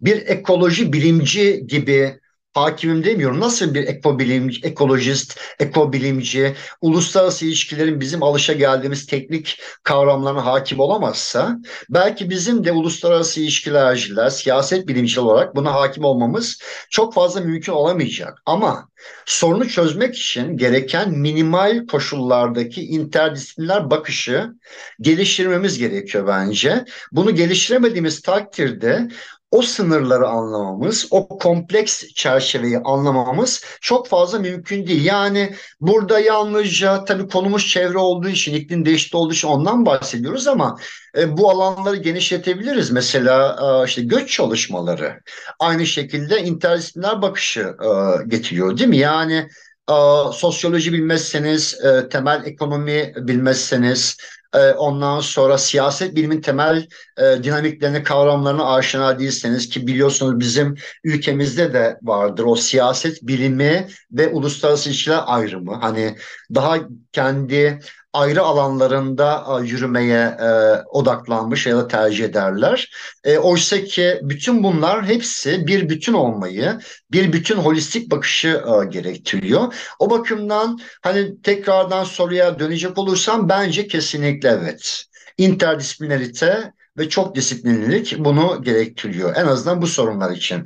[0.00, 2.20] bir ekoloji bilimci gibi
[2.54, 3.40] hakimim demiyorum.
[3.40, 11.58] Nasıl bir ekobilimci, ekolojist, ekobilimci, uluslararası ilişkilerin bizim alışa geldiğimiz teknik kavramlarına hakim olamazsa,
[11.90, 18.42] belki bizim de uluslararası ilişkilerciler, siyaset bilimciler olarak buna hakim olmamız çok fazla mümkün olamayacak.
[18.46, 18.88] Ama
[19.26, 24.54] sorunu çözmek için gereken minimal koşullardaki interdisipliner bakışı
[25.00, 26.84] geliştirmemiz gerekiyor bence.
[27.12, 29.08] Bunu geliştiremediğimiz takdirde
[29.50, 35.04] o sınırları anlamamız, o kompleks çerçeveyi anlamamız çok fazla mümkün değil.
[35.04, 40.78] Yani burada yalnızca tabii konumuz çevre olduğu için, iklim değişikliği olduğu için ondan bahsediyoruz ama
[41.18, 42.90] e, bu alanları genişletebiliriz.
[42.90, 45.20] Mesela e, işte göç çalışmaları
[45.60, 47.88] aynı şekilde interdisipliner bakışı e,
[48.28, 48.96] getiriyor değil mi?
[48.96, 49.48] Yani
[49.90, 49.94] e,
[50.32, 54.16] sosyoloji bilmezseniz, e, temel ekonomi bilmezseniz,
[54.54, 56.86] e, ondan sonra siyaset bilimin temel
[57.18, 60.74] e, dinamiklerini, kavramlarını aşina değilseniz ki biliyorsunuz bizim
[61.04, 65.74] ülkemizde de vardır o siyaset bilimi ve uluslararası ilişkiler ayrımı.
[65.74, 66.16] Hani
[66.54, 66.78] daha
[67.12, 67.78] kendi
[68.12, 70.48] ayrı alanlarında yürümeye e,
[70.90, 72.90] odaklanmış ya da tercih ederler.
[73.24, 76.78] E, oysa ki bütün bunlar hepsi bir bütün olmayı,
[77.12, 79.74] bir bütün holistik bakışı e, gerektiriyor.
[79.98, 85.04] O bakımdan hani tekrardan soruya dönecek olursam bence kesinlikle evet.
[85.38, 89.36] İnterdisiplinarite ve çok disiplinlilik bunu gerektiriyor.
[89.36, 90.64] En azından bu sorunlar için.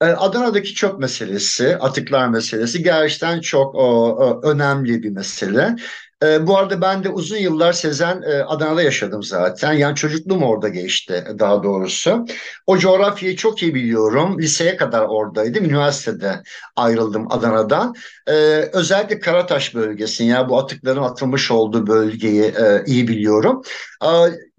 [0.00, 5.76] Adana'daki çöp meselesi, atıklar meselesi gerçekten çok o, o, önemli bir mesele.
[6.22, 9.72] E, bu arada ben de uzun yıllar Sezen e, Adana'da yaşadım zaten.
[9.72, 12.26] Yani çocukluğum orada geçti daha doğrusu.
[12.66, 14.38] O coğrafyayı çok iyi biliyorum.
[14.38, 15.64] Liseye kadar oradaydım.
[15.64, 16.42] Üniversitede
[16.76, 17.94] ayrıldım Adana'dan.
[18.26, 18.32] E,
[18.72, 23.62] özellikle Karataş bölgesini yani bu atıkların atılmış olduğu bölgeyi e, iyi biliyorum.
[24.04, 24.08] E,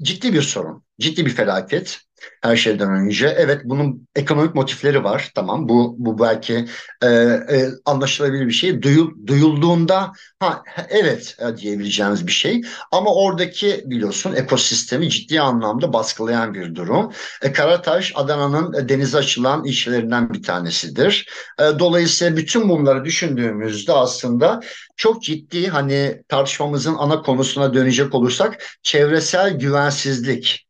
[0.02, 2.00] ciddi bir sorun, ciddi bir felaket
[2.42, 3.36] her şeyden önce.
[3.38, 5.32] Evet bunun ekonomik motifleri var.
[5.36, 6.66] Tamam bu bu belki
[7.04, 8.82] e, e, anlaşılabilir bir şey.
[8.82, 12.62] Duyul, duyulduğunda ha evet e, diyebileceğimiz bir şey.
[12.92, 17.12] Ama oradaki biliyorsun ekosistemi ciddi anlamda baskılayan bir durum.
[17.42, 21.30] E, Karataş Adana'nın denize açılan işlerinden bir tanesidir.
[21.60, 24.60] E, dolayısıyla bütün bunları düşündüğümüzde aslında
[24.96, 30.69] çok ciddi hani tartışmamızın ana konusuna dönecek olursak çevresel güvensizlik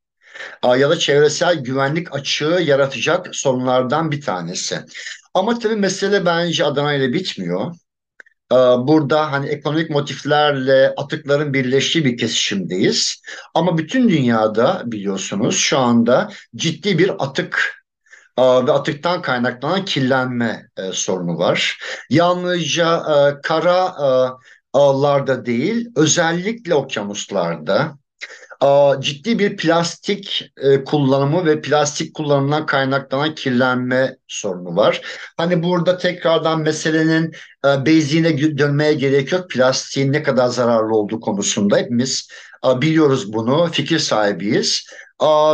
[0.64, 4.80] ya da çevresel güvenlik açığı yaratacak sorunlardan bir tanesi.
[5.34, 7.76] Ama tabii mesele bence Adana ile bitmiyor.
[8.78, 13.22] Burada hani ekonomik motiflerle atıkların birleştiği bir kesişimdeyiz.
[13.54, 17.80] Ama bütün dünyada biliyorsunuz şu anda ciddi bir atık
[18.40, 21.78] ve atıktan kaynaklanan kirlenme e, sorunu var.
[22.10, 24.10] Yalnızca e, kara e,
[24.74, 27.98] ağlarda değil, özellikle okyanuslarda,
[29.00, 35.02] ciddi bir plastik e, kullanımı ve plastik kullanımından kaynaklanan kirlenme sorunu var.
[35.38, 37.32] Hani burada tekrardan meselenin
[37.66, 39.50] e, beyziğine dönmeye gerek yok.
[39.50, 42.28] Plastiğin ne kadar zararlı olduğu konusunda hepimiz
[42.66, 44.86] biliyoruz bunu, fikir sahibiyiz.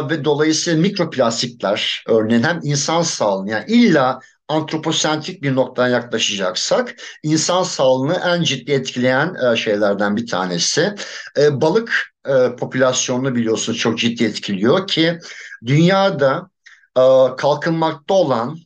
[0.10, 8.22] Ve dolayısıyla mikroplastikler örneğin hem insan sağlığını yani illa antroposentrik bir noktadan yaklaşacaksak insan sağlığını
[8.26, 10.96] en ciddi etkileyen e, şeylerden bir tanesi.
[11.38, 15.20] E, balık e, popülasyonunu biliyorsunuz çok ciddi etkiliyor ki
[15.66, 16.50] dünyada
[17.38, 18.58] kalkınmakta olan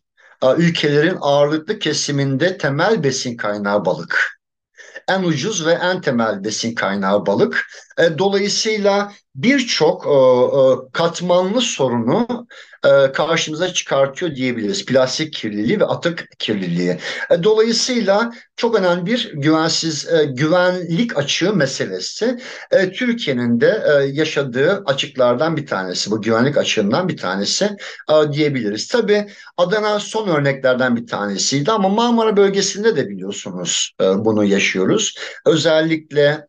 [0.58, 4.40] ülkelerin ağırlıklı kesiminde temel besin kaynağı balık.
[5.08, 7.68] En ucuz ve en temel besin kaynağı balık.
[8.18, 10.04] Dolayısıyla birçok
[10.94, 12.48] katmanlı sorunu
[12.86, 14.86] e, karşımıza çıkartıyor diyebiliriz.
[14.86, 16.98] Plastik kirliliği ve atık kirliliği.
[17.32, 22.40] E, dolayısıyla çok önemli bir güvensiz e, güvenlik açığı meselesi.
[22.94, 23.84] Türkiye'nin de
[24.14, 26.12] yaşadığı açıklardan bir tanesi.
[26.12, 27.70] Bu güvenlik açığından bir tanesi
[28.32, 28.88] diyebiliriz.
[28.88, 29.28] Tabii
[29.58, 35.16] Adana son örneklerden bir tanesiydi ama Marmara bölgesinde de biliyorsunuz bunu yaşıyoruz.
[35.46, 36.49] Özellikle e,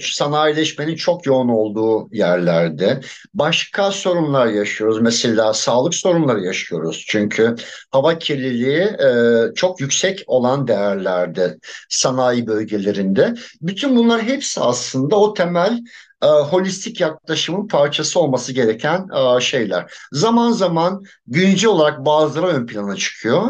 [0.00, 3.00] sanayileşmenin çok yoğun olduğu yerlerde
[3.34, 5.00] başka sorunlar yaşıyoruz.
[5.00, 7.04] Mesela sağlık sorunları yaşıyoruz.
[7.08, 7.54] Çünkü
[7.90, 9.10] hava kirliliği e,
[9.54, 11.58] çok yüksek olan değerlerde
[11.88, 13.34] sanayi bölgelerinde.
[13.62, 15.80] Bütün bunlar hepsi aslında o temel
[16.22, 19.06] e, holistik yaklaşımın parçası olması gereken
[19.36, 19.92] e, şeyler.
[20.12, 23.44] Zaman zaman güncel olarak bazıları ön plana çıkıyor.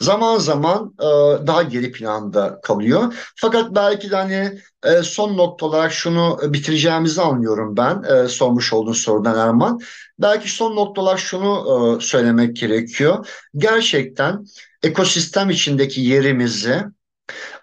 [0.00, 1.06] Zaman zaman e,
[1.46, 3.32] daha geri planda kalıyor.
[3.36, 8.92] Fakat belki de hani e, son nokta olarak şunu bitireceğimizi anlıyorum ben e, sormuş olduğun
[8.92, 9.80] sorudan Erman.
[10.18, 13.28] Belki son nokta olarak şunu e, söylemek gerekiyor.
[13.56, 14.44] Gerçekten
[14.82, 16.84] ekosistem içindeki yerimizi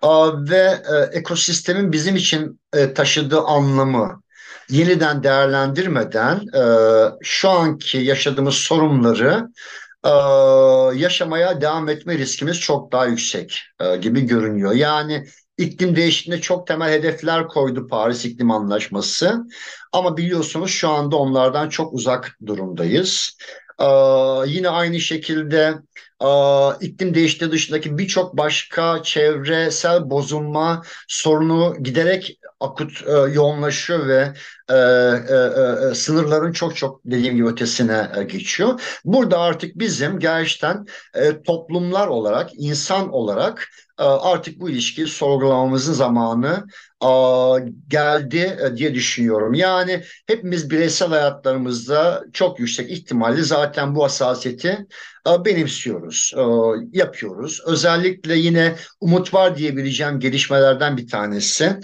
[0.04, 0.10] e,
[0.50, 4.22] ve e, ekosistemin bizim için e, taşıdığı anlamı
[4.70, 6.64] yeniden değerlendirmeden e,
[7.22, 9.48] şu anki yaşadığımız sorunları
[10.06, 10.10] e,
[11.00, 14.72] yaşamaya devam etme riskimiz çok daha yüksek e, gibi görünüyor.
[14.72, 15.26] Yani
[15.58, 19.46] iklim değişikliğinde çok temel hedefler koydu Paris İklim Anlaşması.
[19.92, 23.38] Ama biliyorsunuz şu anda onlardan çok uzak durumdayız.
[24.48, 25.74] Yine aynı şekilde
[26.82, 34.34] iklim değişikliği dışındaki birçok başka çevresel bozulma sorunu giderek akut e, yoğunlaşıyor ve
[34.70, 39.00] e, e, sınırların çok çok dediğim gibi ötesine geçiyor.
[39.06, 40.86] Burada artık bizim gerçekten
[41.46, 46.66] toplumlar olarak, insan olarak artık bu ilişkiyi sorgulamamızın zamanı
[47.88, 49.54] geldi e, diye düşünüyorum.
[49.54, 54.88] Yani hepimiz bireysel hayatlarımızda çok yüksek ihtimalle zaten bu hassasiyeti
[55.28, 56.42] e, benimsiyoruz, e,
[56.98, 57.62] yapıyoruz.
[57.66, 61.80] Özellikle yine umut var diyebileceğim gelişmelerden bir tanesi.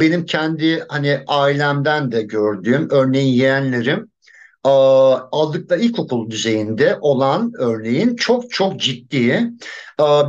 [0.00, 4.11] Benim kendi hani ailemden de gördüğüm, örneğin yeğenlerim
[4.64, 9.50] aldıkları ilkokul düzeyinde olan örneğin çok çok ciddi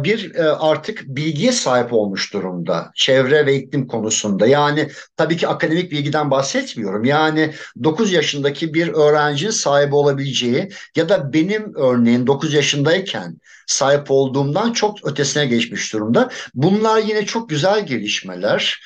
[0.04, 0.32] bir
[0.70, 4.48] artık bilgiye sahip olmuş durumda çevre ve iklim konusunda.
[4.48, 7.04] Yani tabii ki akademik bilgiden bahsetmiyorum.
[7.04, 7.54] Yani
[7.84, 15.08] 9 yaşındaki bir öğrencinin sahip olabileceği ya da benim örneğin 9 yaşındayken sahip olduğumdan çok
[15.08, 16.30] ötesine geçmiş durumda.
[16.54, 18.84] Bunlar yine çok güzel gelişmeler.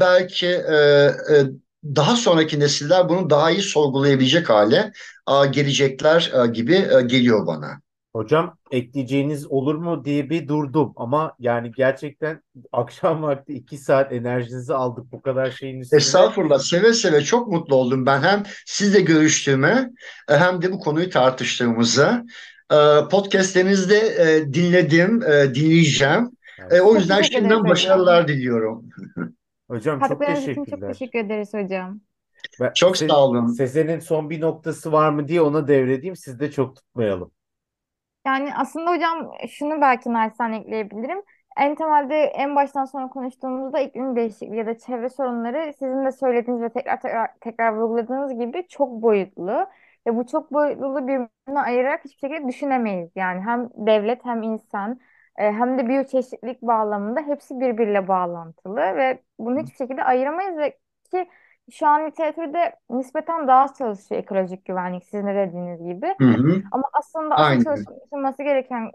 [0.00, 0.60] Belki
[1.96, 4.92] daha sonraki nesiller bunu daha iyi sorgulayabilecek hale
[5.50, 7.80] gelecekler gibi geliyor bana.
[8.18, 14.74] Hocam ekleyeceğiniz olur mu diye bir durdum ama yani gerçekten akşam vakti iki saat enerjinizi
[14.74, 15.98] aldık bu kadar şeyin üstüne.
[15.98, 19.90] Estağfurullah seve seve çok mutlu oldum ben hem sizle görüştüğüme
[20.28, 22.24] e, hem de bu konuyu tartıştığımıza.
[22.72, 22.76] E,
[23.10, 25.20] podcastlerinizde e, dinledim,
[25.54, 26.30] dinleyeceğim.
[26.70, 26.82] Evet.
[26.82, 28.84] O yüzden şimdiden başarılar diliyorum.
[29.68, 30.86] Hocam çok Katkılarınız için çok teşekkürler.
[30.86, 32.00] teşekkür ederiz hocam.
[32.60, 33.46] Ben, Çok Se- sağ olun.
[33.46, 36.16] Sezen'in son bir noktası var mı diye ona devredeyim.
[36.16, 37.32] Siz de çok tutmayalım.
[38.26, 41.22] Yani aslında hocam şunu belki naçizane ekleyebilirim.
[41.56, 46.62] En temelde en baştan sonra konuştuğumuzda iklim değişikliği ya da çevre sorunları sizin de söylediğiniz
[46.62, 49.66] ve tekrar tekrar, tekrar vurguladığınız gibi çok boyutlu.
[50.06, 53.10] Ve bu çok boyutluluğu birbirine ayırarak hiçbir şekilde düşünemeyiz.
[53.16, 55.00] Yani hem devlet hem insan
[55.38, 60.78] hem de biyoçeşitlilik bağlamında hepsi birbiriyle bağlantılı ve bunu hiçbir şekilde ayıramayız ve
[61.10, 61.28] ki
[61.72, 66.14] şu an literatürde nispeten daha az çalışıyor ekolojik güvenlik sizin de dediğiniz gibi.
[66.20, 66.62] Hı hı.
[66.70, 68.90] Ama aslında asıl çalışılması gereken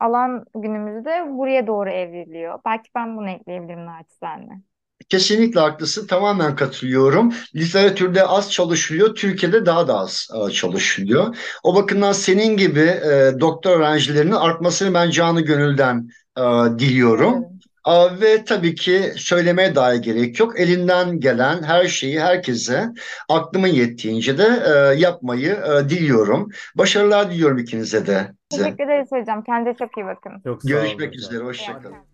[0.00, 2.58] alan günümüzde buraya doğru evriliyor.
[2.66, 4.60] Belki ben bunu ekleyebilirim naçizane.
[5.08, 6.06] Kesinlikle haklısın.
[6.06, 7.32] Tamamen katılıyorum.
[7.56, 9.14] Literatürde az çalışılıyor.
[9.14, 11.36] Türkiye'de daha da az e, çalışılıyor.
[11.62, 16.42] O bakımdan senin gibi e, doktor öğrencilerinin artmasını ben canı gönülden e,
[16.78, 17.34] diliyorum.
[17.34, 17.54] Evet.
[17.84, 20.60] Aa, Ve tabii ki söylemeye dahi gerek yok.
[20.60, 22.88] Elinden gelen her şeyi herkese
[23.28, 26.48] aklımın yettiğince de e, yapmayı e, diliyorum.
[26.74, 28.32] Başarılar diliyorum ikinize de.
[28.50, 29.44] Teşekkür ederiz hocam.
[29.44, 30.32] Kendinize çok iyi bakın.
[30.44, 31.44] Çok Görüşmek üzere.
[31.44, 32.13] Hoşçakalın.